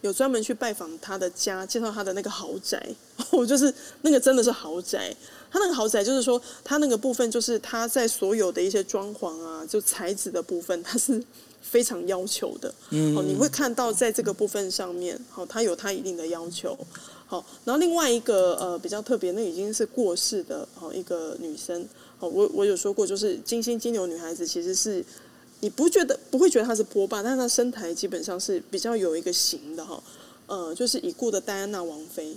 [0.02, 2.80] 有专门去拜访他的家，介绍他的那个豪宅。
[3.30, 5.12] 哦就是那个真的是豪宅，
[5.50, 11.20] 他那个豪宅就是说，他那个部分就是他在所有的一些装潢啊，就材质的部分，他是
[11.62, 12.72] 非常要求的。
[12.90, 16.78] 嗯，你会看到在这个部分上面，好，他有他一定的要求。
[17.26, 21.86] 好，然后另外一个呃比较特别，那已经是过世的哦一个女生。
[22.20, 25.04] 哦，我我有说过，就是金星金牛女孩子其实是。
[25.60, 30.02] 你不觉得不会觉得她是波霸，但是她身材基本上是比较有一个型的哈，
[30.46, 32.36] 呃，就是已故的戴安娜王妃。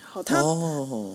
[0.00, 0.40] 好，她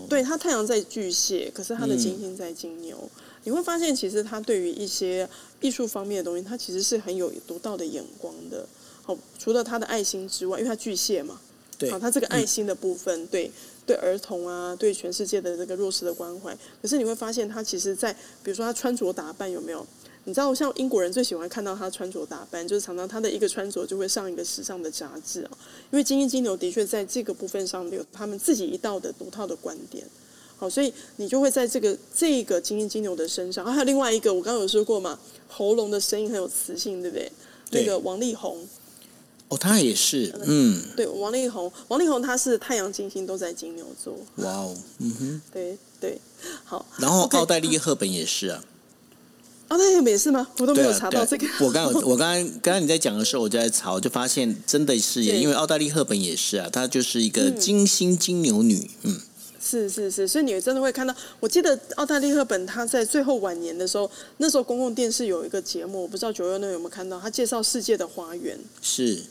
[0.10, 2.98] 对她太阳在巨蟹，可是她的金星在金牛。
[3.46, 5.30] 你会发现，其实她对于一些
[5.62, 8.68] 艺术方面的东西，她其实是很有独到的眼光的。
[9.04, 11.40] 好，除了她的爱心之外，因为她巨蟹嘛，
[11.78, 13.52] 对，她这个爱心的部分，对
[13.86, 16.58] 对儿童啊，对全世界的这个弱势的关怀。
[16.82, 18.12] 可是你会发现，他其实，在
[18.44, 19.86] 比如说他穿着打扮有没有？
[20.26, 25.52] 你知道，像英国人最喜欢看到他穿着打扮，就是常常他的一个穿着就会上一个时尚的杂志啊。
[25.92, 30.06] 因为精英金牛的确在这个部分上有他们自己一道的独套的观点。
[30.58, 35.18] 好，所以你就会在这个这个精英金牛的身上，还有另外一个，我刚刚有说过嘛，
[35.48, 37.32] 喉咙的声音很有磁性，对不对？
[37.72, 38.68] 那个王力宏。
[39.50, 44.14] 哦，他也是，嗯，对，王力宏，王力宏他是太阳金星都在金牛座。
[44.38, 46.20] 哇哦，嗯哼， 对对，
[46.66, 46.86] 好。
[46.98, 48.62] 然后奥黛丽赫本也是啊。
[49.70, 50.48] 啊，那也没事吗？
[50.60, 51.48] 我都没有查到这个。
[51.62, 59.20] 我刚我 刚刚刚刚你在讲的时候，我就在查，我就发现真的是，因为奥黛丽赫本也是啊，她就是一个金星金牛女，嗯，
[59.62, 61.14] 是是是，所以你真的会看到。
[61.42, 69.24] 我记得奥黛丽赫本她在最后晚年的时候，那时候公共电视有一个节目，我不知道九月六有没有看到，她介绍世界的花园是。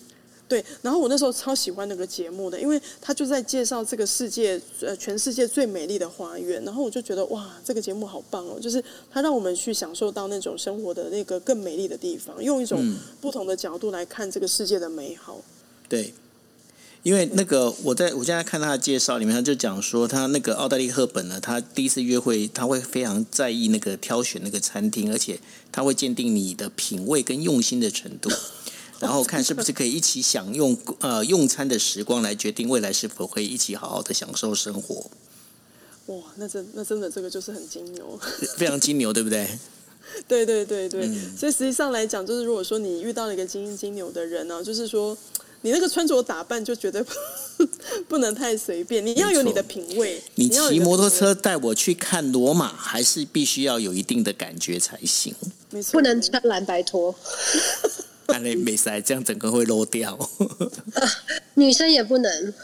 [0.48, 6.64] 对，然后我那时候超喜欢那个节目的，因为他就在介绍这个世界，呃，全世界最美丽的花园。
[6.64, 8.56] 然后我就觉得哇，这个节目好棒哦！
[8.60, 8.80] 就是
[9.10, 15.40] 他让我们去享受到那种生活的那个更美丽的地方，用一种不同的角度来看这个世界的美好。
[15.88, 16.14] 对，
[17.02, 25.40] 因为那个我在我现在看他的介绍里面，他就讲说，他那个奥黛丽赫本呢，他第一次约会，他会非常在意那个挑选那个餐厅，而且
[25.72, 28.30] 他会鉴定你的品味跟用心的程度。
[29.00, 35.10] 然后看是不是可以一起享用呃用餐的时光，来决定未来是否可以一起好好的享受生活。
[36.06, 38.18] 哇，那真那真的这个就是很金牛，
[38.56, 39.48] 非常金牛，对不对？
[40.28, 45.18] 对对对对，所以实际上来讲，就是如果说你遇到了一个金金牛的人呢，就是说
[45.62, 47.04] 你那个穿着打扮就觉得
[48.08, 50.22] 不能太随便，你要有你的品味。
[50.36, 55.34] 你骑摩托车带我去看罗马，还是必须要有一定的感觉才行。
[55.70, 57.12] 没错，不能穿蓝白拖。
[58.32, 60.18] 看你没塞，这样整个会漏掉。
[61.54, 62.54] 女生也不能。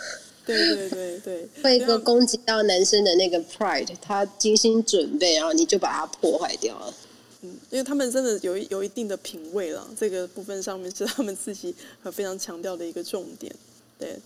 [0.45, 1.49] 对对对对。
[1.63, 6.95] 会一个攻击到男生的那个 pride，他精心准备，然后你就把它破坏掉了。
[7.43, 11.75] 嗯，因为他们真的有有一定的品味了，这个部分上面是他们自己
[12.13, 13.55] 非常强调的一个重点。
[13.99, 14.17] 对，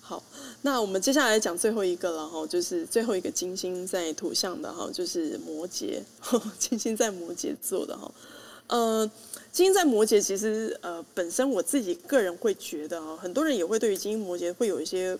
[0.00, 0.22] 好，
[0.62, 6.00] 那我们接下来讲最后一个了哈，就是最后一个金星在土象的哈，就是摩羯，
[6.58, 8.10] 金星在摩羯座的哈，
[8.70, 9.10] 呃。
[9.52, 15.18] 金星在摩羯，其实呃，本身我自己个人会觉得啊，很多人也会对于金星摩羯会有一些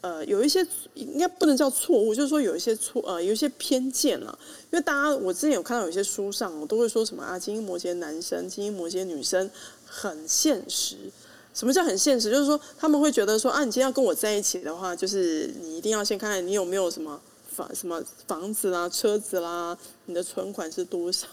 [0.00, 0.64] 呃，有一些
[0.94, 4.38] 应该不能叫错误，就是说有一些错呃，有一些偏见了。
[4.70, 9.50] 因为大家我之前有看到有些书上，我都会说什么啊，金星摩羯男生、金星摩羯女生
[9.84, 10.96] 很现实。
[11.52, 12.30] 什么叫很现实？
[12.30, 17.20] 就是说他们会觉得说啊，你今天要跟我在一起的话，就是你一定要先看看你有没有什么
[17.50, 21.26] 房什么房子啦、车子啦，你的存款是多少。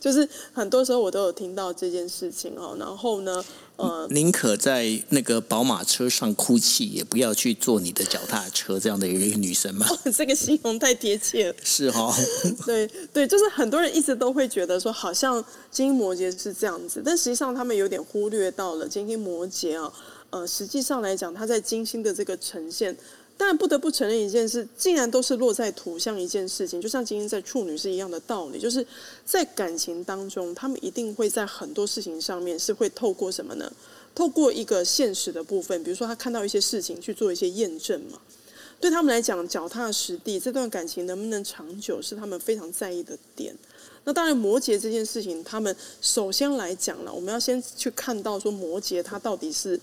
[0.00, 3.44] 就是很多时候我都有听到这件事情哦，然后呢，
[3.76, 9.86] 呃，宁可在那个宝马车上哭泣，也不要去坐你的脚踏车，这样的一个女生嘛。
[10.14, 11.54] 这个形容太贴切了。
[11.62, 12.14] 是哈。
[12.64, 19.92] 对对，就是很多人一直都会觉得说，好像金星摩羯是这样子，但实际上他们有点忽略到了金星摩羯啊，
[20.30, 22.96] 呃，实际上来讲，它在金星的这个呈现。
[23.36, 28.86] 但不得不承认一件事，既然都是落在土象一件事情，就像今天在处女是一样的道理，就是
[29.24, 33.72] 在感情当中，他们一定会在很多事情上面是会透过什么呢？
[34.14, 38.18] 透过一个现实的部分，比如说他看到一些事情去做一些验证嘛。
[38.78, 43.54] 对他们来讲，脚踏实地，这段感情能不能长久，是他们非常在意的点。
[44.04, 49.78] 那当然，摩羯这件事情，他们首先来讲了，我们要先去看到说摩羯他到底是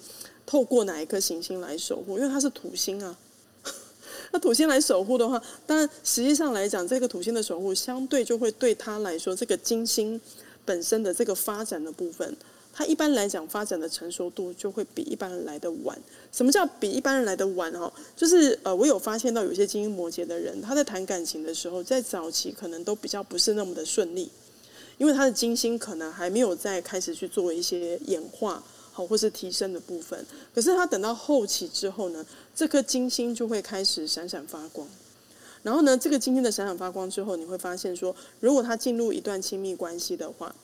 [0.45, 3.17] 透过哪一颗行星来守护，因为它是土星啊。
[4.31, 10.19] 那土星来守护的话，当然实际上来讲，这个土星的守护相对就会对他来说，这个金星
[10.63, 12.37] 本身的这个发展的部分，
[12.71, 15.97] 他一般来讲发展的成熟度就会比一般人来的晚。
[16.31, 17.71] 什么叫比一般人来的晚？
[17.73, 24.29] 哈，就是呃，我有发现到有些金星摩羯的人，他在谈感情的时候，在早期可能都比较不是那么的顺利，
[24.99, 28.63] 因为他的金星可能还没有在开始去做一些演化。
[29.05, 32.25] 或是提升的部分，可是他等到后期之后呢，
[32.55, 34.87] 这颗金星就会开始闪闪发光。
[35.61, 40.55] 然后呢，这个金星的闪闪发光之后，你会发现说，如果他进入一段亲密关系的话，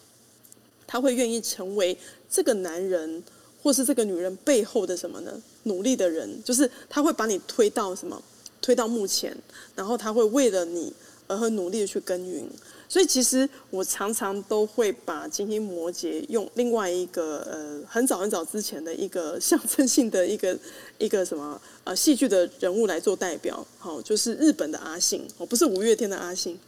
[0.87, 1.97] 他会愿意成为
[2.29, 3.21] 这个男人
[3.61, 5.33] 或是这个女人背后的什么呢？
[5.63, 8.21] 努力的人，就是他会把你推到什么？
[8.61, 9.35] 推到目前，
[9.75, 10.91] 然后他会为了你
[11.27, 12.47] 而很努力的去耕耘。
[12.87, 20.57] 所以其实我常常都会把金星摩羯用另外一个呃很早很早之前的一个象征性的一个
[20.99, 26.59] 一个什么呃戏剧的人物来做代表，好，就是日本的阿信，哦，不是五月天的阿信，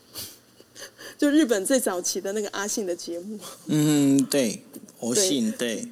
[1.17, 3.39] 就日本最早期的那个阿信的节目。
[3.67, 4.61] 嗯，对，
[4.99, 5.87] 我信，对，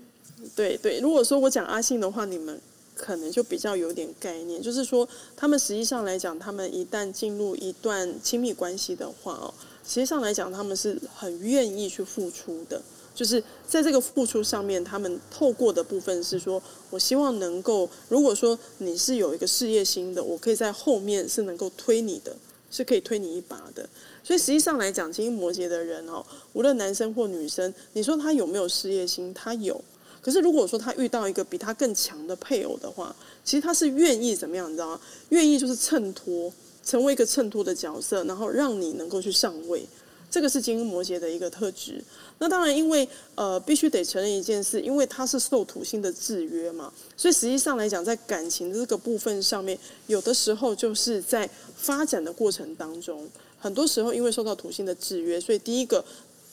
[0.55, 0.99] 对对。
[0.99, 2.59] 如果说我讲阿信的话，你们
[2.95, 5.07] 可能就比较有点概念，就是说
[5.37, 9.53] 他们实际上来讲，他们一旦进入一段亲密关系的话哦。
[9.87, 12.81] 实际上来讲，他们是很愿意去付出的。
[13.13, 22.35] 就是在这个付出上面，他们透过的部分是说，我希望能够，如果说你是有一个事业心的，我可以在后面是能够推你的，
[22.69, 23.87] 是可以推你一把的。
[24.21, 29.33] 所以实际上来讲，金星摩羯的人哦，无论男生或女生，你说他有没有事业心？
[29.33, 29.79] 他有。
[30.21, 33.15] 可是如果说他遇到一个比他更强的配偶的话，
[33.45, 34.69] 其实他是愿意怎么样？
[34.69, 34.99] 你知道吗？
[35.29, 36.51] 愿意就是衬托。
[36.85, 39.85] 成为一个衬托的角色，然后让你能够去上位，
[40.29, 42.01] 这个是金星摩羯的一个特质。
[42.37, 49.77] 那当然，因为呃，必须得承认一件事，因为他是受土星的制约嘛，所以实际上来讲，在感情这个部分上面，
[50.07, 53.27] 有的时候就是在发展的过程当中，
[53.57, 56.03] 很多时候因为受到土星的制约，所以第一个，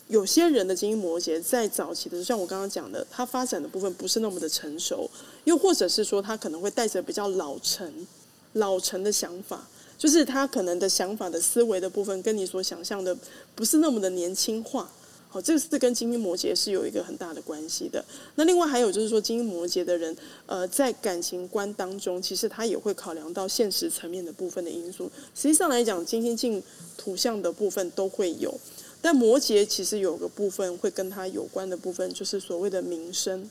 [0.06, 5.10] 有些人的金星摩羯在早期的时候，像我刚刚讲的，他发展的部分不是那么的成熟，
[5.44, 8.06] 又或者是说他可能会带着比较老成、
[8.52, 9.66] 老成的想法。
[10.02, 13.16] 就是他可能的想法的思维的部分，跟你所想象的
[13.54, 14.90] 不是那么的年轻化。
[15.28, 18.04] 好，这个是跟金星摩羯是有一个很大的关系的。
[18.34, 25.08] 那另外还有就是说，金星摩羯的人，呃，在感情观当中，其实他也会考量到现实层面的部分的因素。
[25.36, 26.60] 实际上来讲，金星进
[26.96, 28.52] 土象的部分都会有，
[29.00, 33.48] 但摩羯其实有个部分会跟他有关的部分，就是所谓的名声。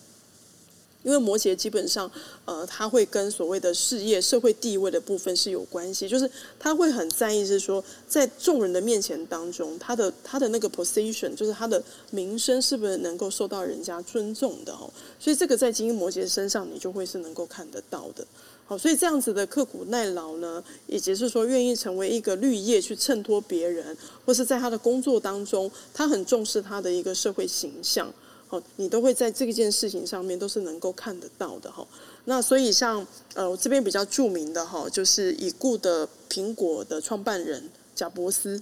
[1.03, 2.09] 因为摩羯基本上，
[2.45, 6.29] 呃，他会跟所谓的事业、社会地位的部分是有关系，就是
[6.59, 11.81] 他会很在意，是说在众人的面前当中，他的他的那个 position，就是他的
[12.11, 14.91] 名声是不是能够受到人家尊重的哦。
[15.19, 18.25] 所以这个在金英摩羯身上，你就会是能够看得到的。
[18.65, 28.13] 好，所以这样子的刻苦耐劳呢，以及是说愿意成为一个绿叶去衬托别人，或是在他的工作当中，他很重视他的一个社会形象。
[28.51, 31.87] 哦，你都会在这件事情上面都是能够看得到的哈。
[32.25, 38.61] 那所以像呃，我这边比较著名的哈，就是已故的苹果的创办人贾伯斯，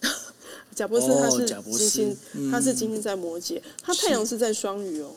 [0.74, 2.16] 贾博斯他是金星，
[2.50, 5.12] 他是金星在摩羯，他太阳是在双鱼哦。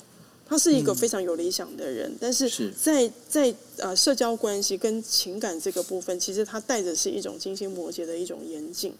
[0.47, 8.93] 他是一个非常有理想的人，但是在在呃社交关系跟情感这个部分，其实他带着是一种金星摩羯的一种严谨。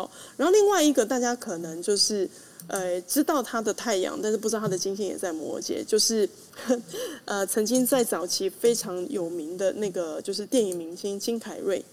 [0.00, 2.28] 好，然后另外一个大家可能就是
[2.68, 6.28] 呃知道他的太阳，但是不知道他的金星也在摩羯，就是
[7.26, 11.84] 呃曾经在早期非常有名的那个就是电影明星金凯瑞。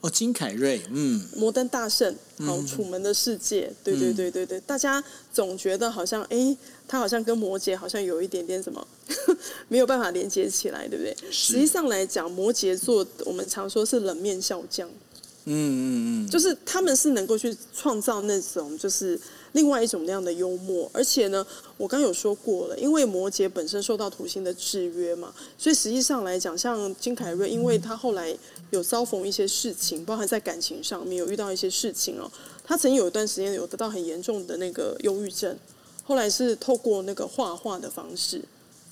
[0.00, 2.14] 哦，金凯瑞，嗯，摩登大圣，
[2.46, 5.02] 好，楚门的世界，对对对对对，大家
[5.32, 6.56] 总觉得好像，哎，
[6.86, 8.86] 他好像跟摩羯好像有一点点什么，
[9.66, 11.16] 没有办法连接起来，对不对？
[11.32, 14.88] 实际上来讲，摩羯座我们常说是冷面笑匠，
[15.50, 19.18] 嗯嗯嗯，就是他们是能够去创造那种就是。
[19.52, 21.44] 另外一种那样的幽默，而且呢，
[21.78, 28.36] 我刚有说过了，因为摩羯本身受到土星的制约嘛，所以实际上来讲，像金凯瑞，因为他后来
[28.70, 32.30] 有遭逢一些事情，包含在感情上面有遇到一些事情哦，
[32.62, 35.56] 他曾经有一段时间有得到很严重的那个忧郁症，
[36.04, 38.42] 后来是透过那个画画的方式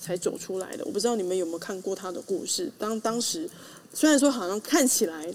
[0.01, 0.83] 才走出来的。
[0.85, 2.69] 我不知道你们有没有看过他的故事。
[2.79, 3.47] 当当时
[3.93, 5.31] 虽然说好像看起来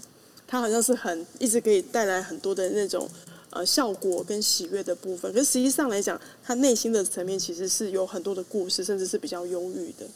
[0.53, 3.09] 他好像是很一直可以带来很多的那种。
[3.55, 10.07] 呃，效果跟喜悦的部分，可实际上来讲，他内心的层面其实是有很多的故事，甚至是比较忧郁的。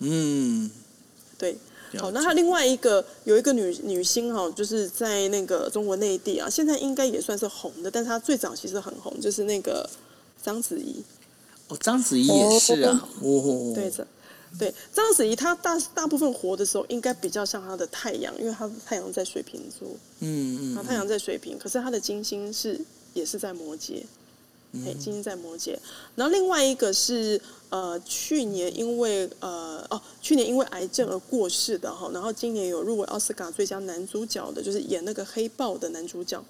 [0.00, 0.70] 嗯，
[1.38, 1.56] 对。
[1.96, 9.88] 好，那他另外一个有一个女女星哈，就是在那个中国内地啊，现在应该也算是红的，但是她最早其实很红，就是那个
[10.42, 11.02] 章子怡。
[11.68, 13.08] 哦，章子怡也是啊。
[13.22, 13.72] 哦。
[13.74, 14.06] 对的。
[14.58, 19.88] 对，章子怡她大大部分活的时候，应该比较像她的太阳，因为她的太阳在水瓶座。
[20.20, 20.74] 嗯嗯。
[20.74, 22.78] 她太阳在水瓶，可是她的金星是
[23.14, 24.02] 也是在摩羯。
[24.86, 25.76] 哎，金星在摩羯。
[26.14, 27.40] 然后另外一个是
[27.70, 36.42] 呃，去年因为呃哦，去年因为癌症而过世的哈，然后今年有入围奥斯卡最佳男主角的，就是演那个黑豹的男主角。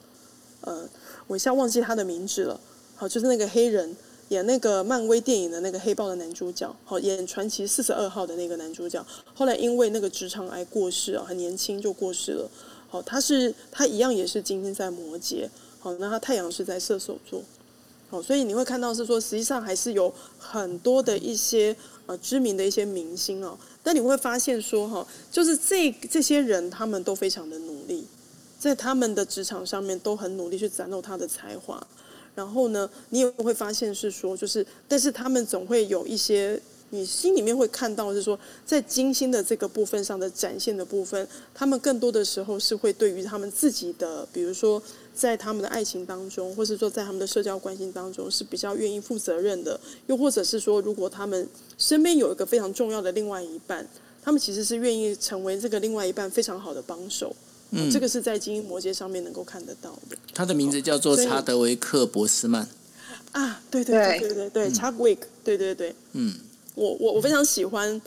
[0.62, 0.88] 呃，
[1.28, 2.60] 我一下忘记他的名字了。
[2.96, 3.96] 好，就是那个黑人。
[4.32, 9.04] 演那个漫威电影的那个黑豹的男主角，好演传奇四十二号的那个男主角，
[9.34, 12.50] 后来因为那个直肠癌过世啊，很年轻就过世了。
[12.88, 15.46] 好，他是他一样也是金星在摩羯，
[15.78, 17.42] 好，那他太阳是在射手座，
[18.08, 21.76] 好，所以你会看到是说，实际上还是有很多的一些
[22.06, 28.06] 呃知名的一些明星哦，但你会发现说哈，就是这这些人他们都非常的努力，
[28.58, 31.86] 在他们的职场上面都很努力去展露他的才华。
[32.34, 36.60] 然后呢，你也会发现是说，就是，但是他们总会有一些，
[36.90, 44.82] 你心里面会看到是说，在金星的这个部分上的展现的部分，他们更多的时候是会对于他们自己的，比如说
[45.14, 53.86] 在他们的爱情当中，或是说在他们的社交关系当中是比较愿意负责任的，又或者是说，如果他们身边有一个非常重要的另外一半，
[54.22, 57.34] 他们其实是愿意成为这个另外一半非常好的帮手。
[57.74, 60.16] 嗯，这个是在金星摩羯上面能够看得到的。
[60.34, 62.68] 他的名字叫做查德维克·博斯曼。
[63.32, 65.94] 啊，对对对对对对，查德维克，对对对。
[66.12, 66.34] 嗯，
[66.74, 67.98] 我我我非常喜欢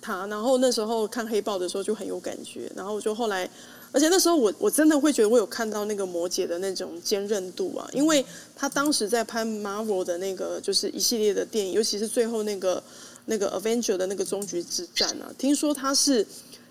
[0.00, 0.24] 他。
[0.28, 2.70] 然后那时候看黑豹的时候就很有感觉。
[2.76, 3.50] 然后就后来，
[3.90, 12.80] 而且那时候我我真的会觉得我有看到那个摩羯的那种坚韧度啊，因为他当时在拍 Marvel 的那个就是一系列的电影，尤其是最后那个
[13.24, 16.24] 那个 Avenger 的那个终局之战啊，听说他是。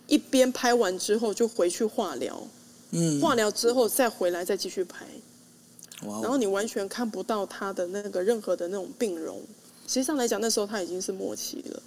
[0.07, 2.41] 一边拍完之后就回去化疗，
[2.91, 5.05] 嗯，化疗之后再回来再继续拍，
[6.01, 9.41] 然后你完全看不到他的那个任何的那种病容。
[9.85, 11.81] 实际上来讲，那时候他已经是末期了，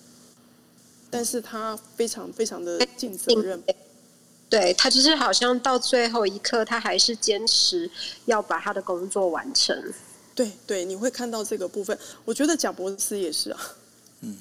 [1.10, 3.62] 但是他非常非常的尽责任。
[4.48, 7.88] 对他就是好像到最后一刻，他还是坚持
[8.24, 9.76] 要把他的工作完成。
[10.34, 11.96] 对对，你会看到这个部分。
[12.24, 13.76] 我觉得贾博士也是啊，
[14.22, 14.36] 嗯。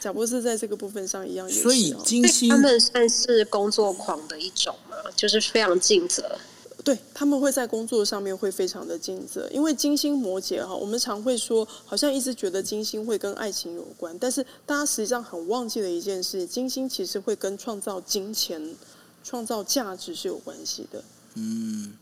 [0.00, 6.38] 贾博士在这个部分上一样，所以金星他们算是工作狂的一种嘛，就是非常尽责。
[6.84, 18.74] 对他们会在工作上面会非常的尽责，因为金星摩羯哈，我们常会说，好像一直觉得金星会跟爱情有关，但是大家实际上很忘记的一件事，金星其实会跟创造金钱、
[19.22, 21.04] 创造价值是有关系的。
[21.34, 21.92] 嗯，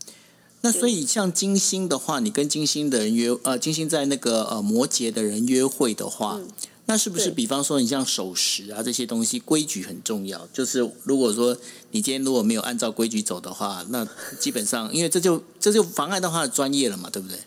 [0.61, 6.39] 那所以像金星的话，你跟金星的人约，呃，金星在那个呃摩羯的人约会的话。
[6.89, 10.47] 那是不是比方说你像守时啊这些东西规矩很重要？
[10.53, 11.55] 就是如果说
[11.91, 14.07] 你今天如果没有按照规矩走的话，那
[14.39, 17.37] 基本上因为这就这就妨碍到他的专业了嘛，对不对？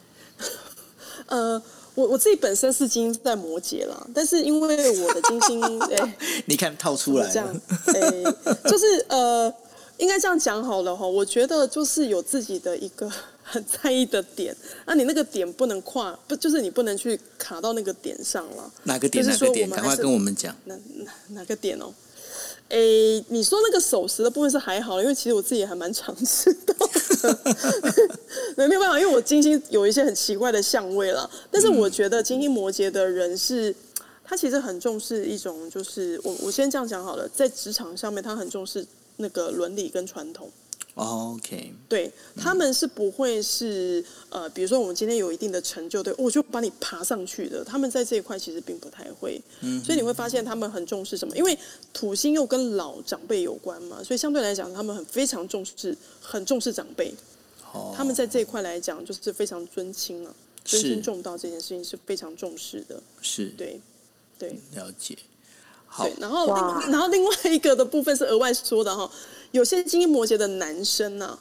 [1.26, 1.62] 呃，
[1.94, 9.50] 我我自己本身是金星在摩羯啦，但是因为我的金星， 哎，你看套出来这样，哎，就是呃，
[9.96, 11.06] 应该这样讲好了哈。
[11.06, 13.10] 我觉得就是有自己的一个。
[13.50, 18.72] 很在意的点，那你那个点不能跨，不就是你不能去卡到那个点上了？
[18.84, 19.26] 哪个点？
[19.26, 19.68] 哪个点？
[19.68, 20.56] 赶快跟我们讲。
[20.66, 20.74] 哪
[21.04, 21.92] 哪哪个点哦？
[22.68, 26.74] 诶，你说那个守时的部分是还好，因为其实我自己也还蛮常知道。
[28.56, 31.28] 没没有办法，因为我金星有一些很奇怪的相位了。
[31.50, 33.74] 但是我觉得金星摩羯的人是，
[34.24, 38.86] 他其实很重视一种，就是我我先这样讲好了，在职场上面，他很重视
[39.16, 40.48] 那个伦理跟传统。
[41.00, 47.64] OK，对他们是不会是呃，比如说我们今天有一定的成就，对我就把你爬上去的。
[47.64, 51.34] 他们在这一块其实并不太会，嗯所以你会发现他们很重视什么？
[51.34, 51.58] 因为
[51.94, 57.14] 土星又跟老长辈有关嘛，所以相对来讲，他们很非常重视，很重视长辈。
[57.72, 60.34] 哦，他们在这一块来讲，就是非常尊亲啊，
[60.64, 63.02] 尊亲重道这件事情是非常重视的。
[63.22, 63.80] 是，对，
[64.38, 65.16] 对，了解。
[65.92, 66.46] 好，然后
[66.88, 69.10] 然后另外一个的部分是额外说的哈。
[69.50, 71.36] 有些金星摩羯的男生呢，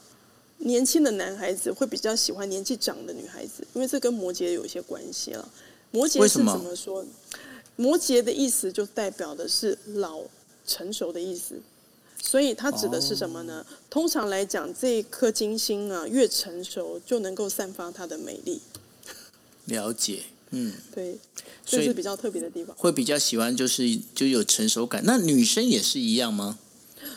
[0.58, 5.48] 年轻的男孩子会比较喜欢年纪长的女孩子，因为这跟摩羯有一些关系了。
[5.92, 7.04] 摩羯是怎么说？
[7.76, 10.20] 摩羯的意思就代表的是老
[10.66, 11.54] 成熟的意思，
[12.20, 13.64] 所以它指的是什么呢？
[13.88, 18.60] 通常来讲，这一颗金星啊，越成熟就能够散发它的美丽。
[19.66, 21.16] 了解，嗯，对，
[21.64, 22.74] 这是比较特别的地方。
[22.76, 25.02] 会比较喜欢就是就有成熟感。
[25.04, 26.58] 那女生也是一样吗？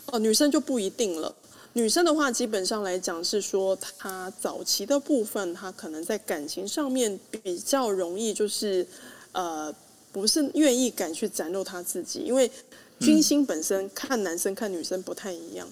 [0.06, 1.36] 哦，女生就不一定了。
[1.74, 8.86] 女生的话，基本上来讲是说，她早期的部分，她可能在感情上面比较容易，就是
[9.32, 9.74] 呃，
[10.12, 12.52] 不是愿意敢去展露她自己，因为
[13.00, 15.68] 金星本身看男生看女生不太一样。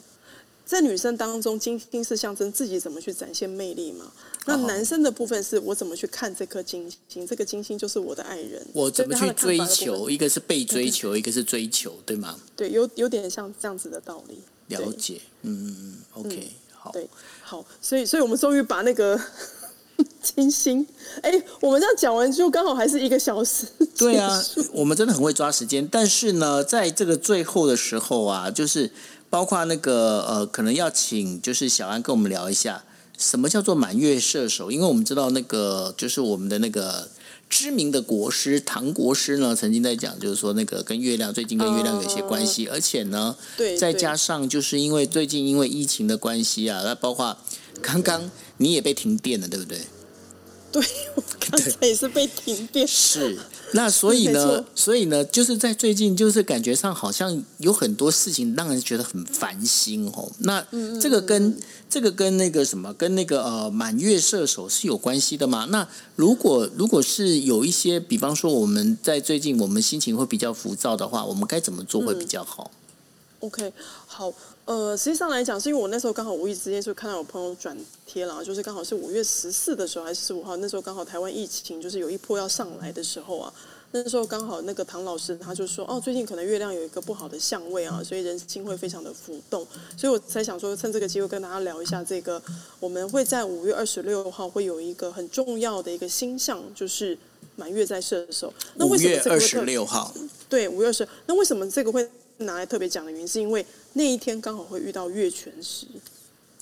[0.66, 4.12] 在女生当中，金星是象征自己怎么去展现魅力嘛？
[4.46, 7.28] 那男生的部分是我怎么去看这颗金星？
[7.28, 10.10] 这个金星就是我的爱人，我怎么去追求？
[10.10, 12.36] 一个是被追求，一个是追求，对吗？
[12.56, 14.40] 对，有有点像这样子的道理。
[14.68, 17.08] 了解，嗯嗯嗯，OK，好，对，
[17.44, 19.20] 好，所以，所以我们终于把那个
[20.24, 20.86] 金星，
[21.22, 23.68] 哎，我们这样讲完就刚好还是一个小时。
[23.98, 28.92] 对啊，我们真的很会抓时间，但是呢，在这个最后的时候啊，就是。
[29.32, 32.84] 包括那个呃，可能要请就是小安跟我们聊一下，
[33.22, 34.72] 什么叫做满月射手？
[34.72, 37.08] 因为我们知道那个就是我们的那个
[37.48, 47.38] 知名的国师唐国师呢，曾经在讲，就是说那个跟月亮最近跟月亮有一些关系，而且呢，对，再加上就是因为最近因为疫情的关系啊，那包括
[47.80, 49.80] 刚刚你也被停电了，对不对？
[50.72, 50.82] 对，
[51.16, 52.88] 我刚才也是被停电。
[52.88, 53.38] 是，
[53.74, 60.32] 那所以呢，所以呢，就是在最近，就是感觉上好像有很多事情让人觉得很烦心哦。
[60.40, 60.66] 那
[61.00, 61.58] 这个跟
[61.90, 65.66] 这个跟那个什么，跟那个呃满月射手是有关系的吗？
[65.70, 72.72] 那如果如果是有一些，比方说我们在最近我们心情会比较浮躁的话，我们该怎么做会比较好
[73.40, 73.74] ？OK，
[74.08, 74.34] 好。
[74.72, 83.54] 呃，实际上来讲，是因为我那时候刚好无意之间就看到我朋友转贴了，就是刚好是五月十四的时候还是十五号，那时候刚好台湾疫情就是有一波要上来的时候啊，
[83.92, 89.68] 那时候刚好那个唐老师他就说，哦，最近可能月亮有一个不好的相位啊，所以人心会非常的浮动，
[89.98, 92.42] 所以我才想说趁这个机会跟大家聊一下这个，
[92.80, 97.18] 我们会在五月二十六号会有一个很重要的一个星象，就是
[97.58, 98.54] 满月在射手。
[98.76, 100.14] 那五月二十六号，
[100.48, 102.10] 对，五月二十，那为什么这个会？
[102.42, 105.86] 拿来特别讲的原因，是因为那一天刚好会遇到月全食。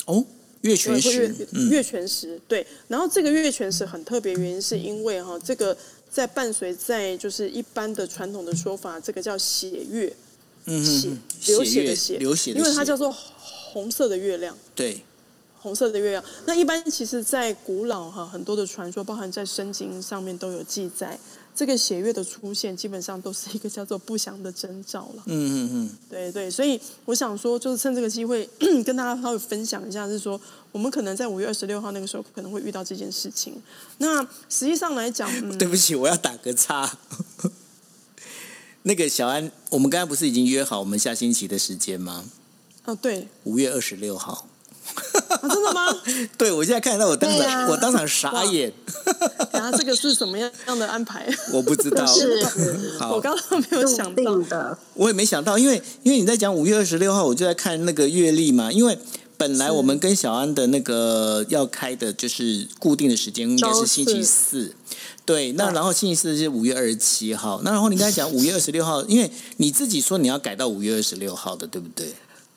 [0.05, 0.25] 哦，
[0.61, 2.65] 月全食，月全食，对。
[2.88, 5.75] 然后这个月全食很特别，原因是因为哈，这个
[6.09, 10.11] 在伴随在就是一般的传统的说法，这个叫血月，
[10.65, 11.09] 嗯血
[11.47, 14.99] 流血的血，流血，因为它叫做红色的月亮，对，
[15.59, 16.23] 红色的月亮。
[16.45, 21.19] 那一般其实，在古老哈很多的传说，包含在圣经上面都有记载。
[21.60, 25.24] 这个血月的出现，基本上都是一个叫做不祥的征兆了。
[25.26, 28.49] 嗯嗯嗯，对对，所以我想说，就是趁这个机会
[28.86, 30.39] 跟大家稍微分享一下，是说
[30.72, 33.62] 我们可能在五月二十六号那个时候可能会遇到这件事情。
[33.97, 36.97] 那实际上来讲，对不起，我要打个叉。
[38.84, 42.24] 那个小安，我们刚才不是已经约好我们下星期的时间吗？
[42.86, 44.47] 哦，对，五月二十六号。
[45.42, 45.96] 真的吗？
[46.38, 48.72] 对，我现在看到我当场，我当场傻眼。
[49.52, 51.28] 然后，这个是什么样样的安排？
[51.54, 52.06] 我不知道。
[52.06, 52.46] 是，
[53.12, 54.78] 我刚刚没有想到的。
[54.94, 58.72] 我也没想到，因为因为你在讲五月二十六号，我就在看那个月历嘛。
[58.72, 58.98] 因为
[59.38, 64.76] 本来我们跟小安的那个要开的就是固定的时间，应该是星期四。
[65.26, 67.62] 对，那然后星期四是五月二十七号。
[67.64, 72.08] 那然后你刚才讲五月二十六号，因为你自己说你要改到五月二十六号的，对不对？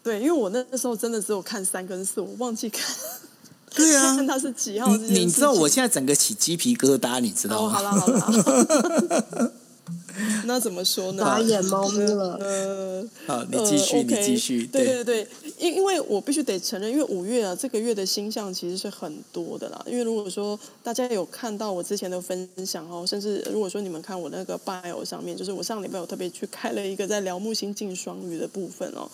[0.02, 2.94] 对，因为我那时候真的只有看三跟四，我忘记看。
[3.74, 4.94] 对啊， 看他是几号？
[4.96, 7.70] 你知道我现在整个起鸡皮疙瘩，你知道吗？
[7.70, 9.52] 好了好了，
[10.44, 11.24] 那怎么说呢？
[11.24, 12.36] 打眼猫咪了。
[12.38, 14.66] 呃，好，你继续，你继续。
[14.66, 15.28] 对对对，
[15.58, 19.82] 因因为我必须得承认，因为五月啊，这个月的星象其实是很多的啦。
[19.86, 29.10] 因为如果说大家有看到我之前的分享哦，甚至如果说你们看我那个 bio 上面，就是我上礼拜有特别去开了一个在聊木星进双鱼的部分哦。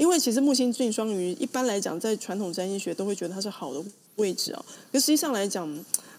[0.00, 3.84] 因为其实木星进双鱼，一般来讲在传统占星学都会觉得它是好的
[4.16, 5.68] 位置啊，可实际上来讲，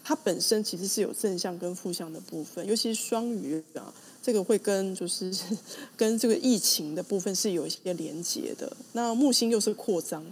[0.03, 5.36] 它本身其实是有正向跟负向的部分，尤其是双鱼啊，这个会跟就是
[5.97, 8.71] 跟这个疫情的部分是有一些连接的。
[8.93, 10.23] 那木星又是扩张。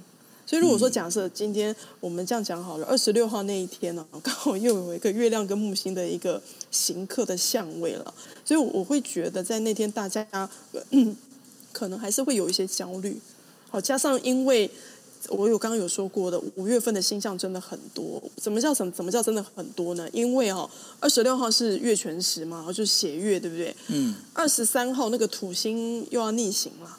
[0.45, 6.39] 所以，如果说假设今天我们这样讲好了，二十六号那一天呢， 刚好又有一个月亮跟木星的一个
[6.69, 8.13] 行克的相位了，
[8.45, 10.23] 所以我会觉得在那天大家
[11.73, 13.19] 可能还是会有一些焦虑。
[13.69, 14.69] 好，加上因为
[15.27, 18.21] 我有刚刚有说过的，五月份的星象真的很多。
[18.37, 20.09] 怎么叫怎怎么叫真的很多呢？
[20.11, 20.67] 因为哦，
[20.99, 23.75] 二十六号是月全食嘛，然后就是血月，对不对？
[23.87, 24.15] 嗯。
[24.33, 26.97] 二十三号那个土星又要逆行了。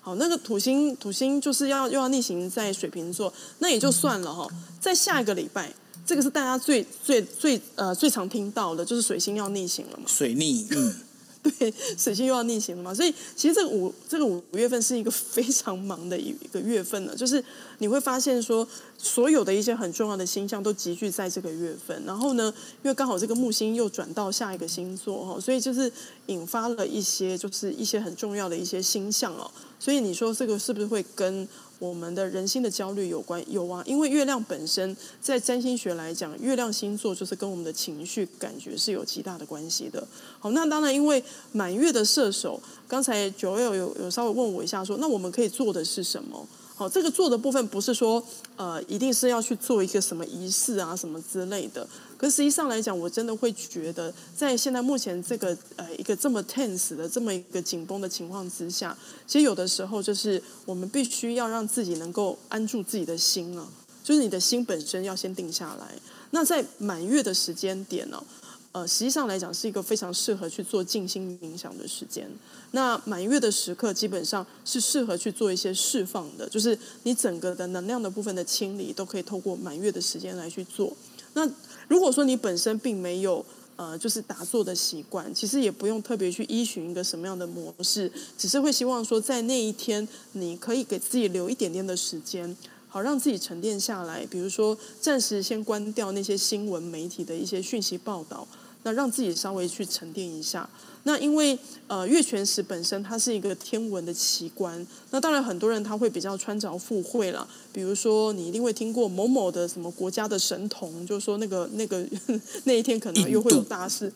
[0.00, 4.46] 好，那个土星土星就是要又要逆行在水瓶座，那也就算了哈。
[4.80, 5.72] 在下一个礼拜，
[6.04, 10.04] 这个是大家最最最呃最常听到的，就是水星要逆行了嘛。
[10.08, 10.94] 水逆，嗯。
[11.58, 17.44] 对，水星又要逆行了嘛，所以其实这个五这个五月份是一个非常忙的一一个月份呢，就是
[17.78, 18.66] 你会发现说，
[18.96, 25.90] 所有的一些很重要的星象都集聚在这个月份，然后呢，因为刚好这个木星又转到下一个星座哈，所以就是
[26.26, 31.48] 引发了一些就是一些很重要的一些星象哦，所以你说这个是不是会跟？
[31.82, 40.06] 我们的人心的焦虑有关有啊，因为月亮本身在占星学来讲，月亮星座就是跟我们的情绪感觉是有极大的关系的。
[40.38, 41.20] 好，那当然，因为
[41.50, 46.46] 满月的射手，刚才九月有有稍微问我一下，说那我们可以做的是什么？
[46.76, 48.22] 好，这个做的部分不是说
[48.54, 51.84] 呃，一定是要去做一个什么仪式啊，什么之类的。
[52.22, 58.96] 可实际上来讲，我真的会觉得，在现在目前这个呃一个这么 tense 的这么一个紧绷的情况之下，
[59.26, 63.66] 其实有的时候就是我们必须要让自己能够安住自己的心啊，
[64.04, 65.88] 就是你的心本身要先定下来。
[66.30, 68.22] 那在满月的时间点呢，
[68.70, 72.30] 呃，实际上来讲是一个非常适合去做静心冥想的时间。
[72.70, 80.96] 那满月的时刻基本上是适合去做一些释放的，就是你整个的能量的部分的清理都可以透过满月的时间来去做。
[81.34, 81.50] 那
[81.92, 83.44] 如果说你本身并没有
[83.76, 92.56] 呃，就是打坐的习惯，其实也不用特别去依循一个什么样的模式，只是会希望说在那一天，你可以给自己留一点点的时间，
[92.88, 94.24] 好让自己沉淀下来。
[94.24, 98.48] 比如说，暂时先关掉那些新闻媒体的一些讯息报道，
[98.82, 100.68] 那让自己稍微去沉淀一下。
[101.04, 101.58] 那因为
[101.88, 112.06] 呃月全食本身它是一个天文的奇观，那当然很多人他会比较穿着附会了，比如说你一定会听过某某的什么国家的神童，就是说那个那个
[112.64, 114.12] 那一天可能又会有大事，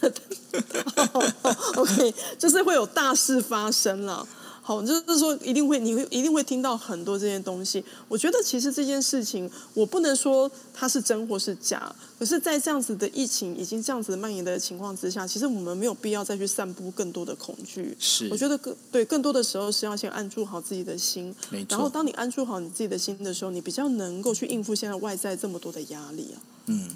[1.76, 4.26] OK，就是会有大事发生了。
[4.62, 7.82] 好，就是说一定会，你会一定会听到很多这些东西。
[8.08, 11.92] 我觉得其实这件事情，我不能说它是真或是假。
[12.18, 17.96] 可是，在这样子的疫情已经这样子蔓延的情况之下，其实我们没有必要再去散布更多的恐惧。
[17.98, 21.34] 是，我觉得更对更多的时候是要先安住好自己的心。
[21.48, 21.68] 没错。
[21.70, 26.38] 然后，当你安住好你自己的心的时候，你比较能够去应付现在外在这么多的压力啊。
[26.66, 26.88] 嗯，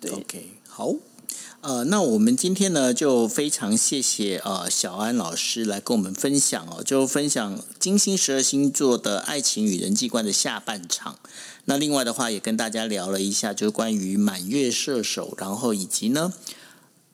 [0.00, 0.10] 对。
[0.10, 0.92] OK，好。
[1.60, 11.20] 呃，那我们今天呢，就非常谢谢呃小安老师来跟我们分享哦，就分享金星十二星座的爱情与人际观的下半场。
[11.66, 16.32] 那另外的话，也跟大家聊了一下，就是关于满月射手，然后以及呢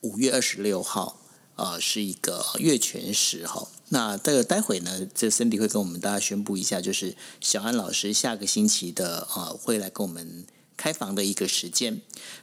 [0.01, 1.19] 五月二十六号
[1.55, 3.67] 呃是一个月全食哈。
[3.89, 10.45] 那这个待会呢，这森迪会跟我们大家宣布一下，就是小安老师下个星期的呃会来跟我们。
[10.79, 11.99] 开房的一个时间。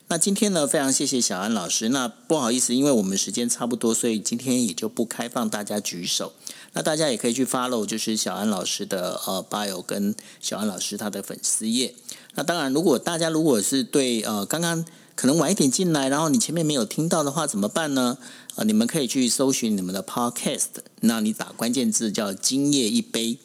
[0.08, 1.88] 那今天呢，非常谢谢小安老师。
[1.88, 6.34] 那不好意思，因为我们时间差不多，所以今天也就不开放大家举手。
[6.74, 11.94] 那大家也可以去 follow，就是小安老师的呃 bio 跟小安老师他的粉丝页。
[12.34, 14.84] 那当然，如果大家如果是对呃刚刚
[15.14, 18.18] 可能晚一点进来，然后你前面没有听到的话，怎么办呢？
[18.56, 23.38] 呃，你们可以去搜寻你们的 podcast，那你打关键字叫“今夜一杯”。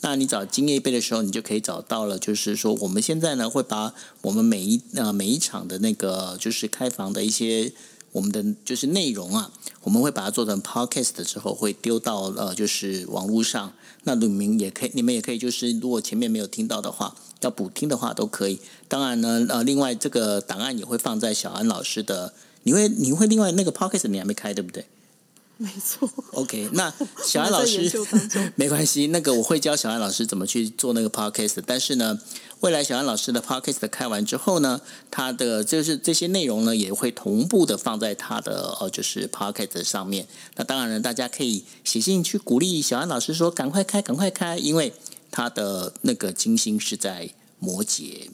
[0.00, 2.18] 那你找金叶杯的时候，你就可以找到了。
[2.18, 3.92] 就是说，我们现在呢会把
[4.22, 7.72] 我们每一呃每一场的那个就是开房的一些
[8.12, 9.50] 我们的就是内容啊，
[9.82, 13.72] 我们会把它做成 podcast 之后会丢到呃就是网络上。
[14.04, 18.60] 那你们也可以，你们也可以就是如果前面没有听到的话，要补听的话都可以。
[18.86, 22.32] 当然呢，呃，另外这个档案也会放在小安老师的，
[22.62, 24.86] 你会你会另外那个 podcast 你还没开对不对？
[25.60, 26.92] 没错，OK，那
[27.26, 27.90] 小安老师
[28.54, 31.60] 没关系，那个我会教小安老师怎么去做那个 podcast。
[31.66, 32.16] 但是呢，
[32.60, 34.80] 未来小安老师的 podcast 开完之后呢，
[35.10, 40.28] 他的就是这些内容呢也会同步的放在他的呃就是 podcast 上面。
[40.54, 44.92] 那当然了，大家可以写信去鼓励小安老师说赶快开，赶快开，因为
[45.32, 48.28] 他的那个金星是在摩羯。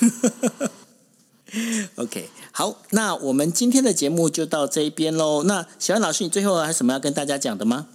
[1.96, 5.44] OK，好，那我们今天的节目就到这一边喽。
[5.44, 7.88] 那小安老师，你最后还有什么要跟大家讲的吗？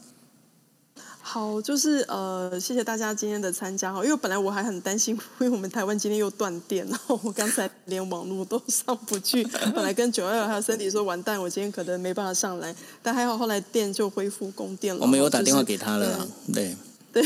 [1.21, 9.43] 好，就是呃，谢谢大家今天的参加哈，因为本来我还很担心， 因为我们台湾今天又断电，然后我刚才连网络都上不去，
[9.75, 15.01] 本来跟九二还有森迪说完蛋，我今天可能没办法上来，但还好后来电就恢复供电了。
[15.01, 16.63] 我们有打电话给他了，对。
[16.63, 16.75] 对，
[17.11, 17.23] 对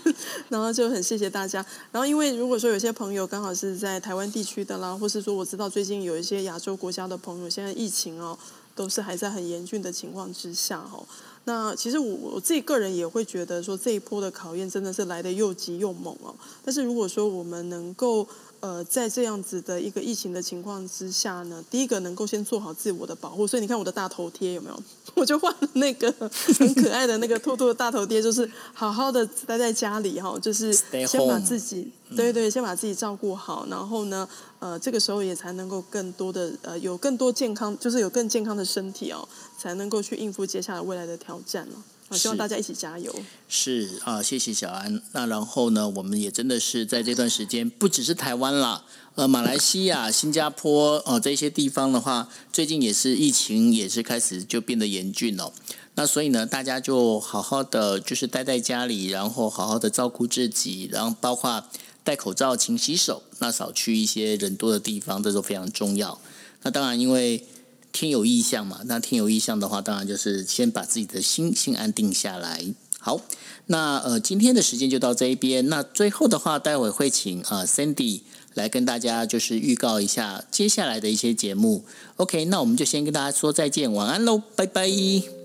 [0.48, 1.64] 然后就很谢谢大家。
[1.92, 8.38] 然后因为如果说有些朋友刚好是在台湾地区的啦，或是说我知道最近有一些亚洲国家的朋友，现在疫情哦
[8.74, 11.04] 都是还在很严峻的情况之下哦。
[11.44, 16.34] 那其实我我自己个人也会觉得说这一波的考验真的是来的又急又猛哦。
[16.62, 18.26] 但是如果说我们能够
[18.60, 24.82] 呃，在这样子的一个疫情的情况之下呢，第一个能够先做好自我的保护，所以你看我的大头贴有没有？
[25.14, 26.12] 我就换了那个
[26.58, 30.72] 很可爱的那个兔兔的大头贴，就是好好的待在家里哈，就是
[31.06, 34.28] 先把自己对对，先把自己照顾好，然后呢，
[34.58, 41.74] 呃，这个时候也才能够更多的呃，有更多健康，就是有更健康的身体哦，才能够去应付接下来未来的挑战了。
[42.12, 43.14] 希望大家一起加油。
[43.48, 45.02] 是啊，谢谢小安。
[45.12, 55.52] 那然后呢，我们也真的是在这段时间，不只是台湾啦，呃，马来西亚、新加坡呃这些地方的话，最近也是疫情也是开始就变得严峻了。
[55.94, 61.64] 那所以呢，大家就好好的就是待在家里，然后好好的照顾自己，然后包括
[62.04, 66.18] 戴口罩、勤洗手，那少去一些人多的地方，这都非常重要。
[66.62, 67.44] 那当然，因为
[67.92, 72.64] 天有意向嘛，那天有意向的话，当然就是先把自己的心先安定下来。
[73.00, 73.20] 好，
[73.66, 75.68] 那呃，今天的时间就到这一边。
[75.68, 78.22] 那最后的话，待会会请呃 Cindy
[78.54, 81.84] 来跟大家就是预告一下接下来的一些节目。
[82.16, 85.37] OK，那我们就先跟大家说再见，晚安喽，拜拜。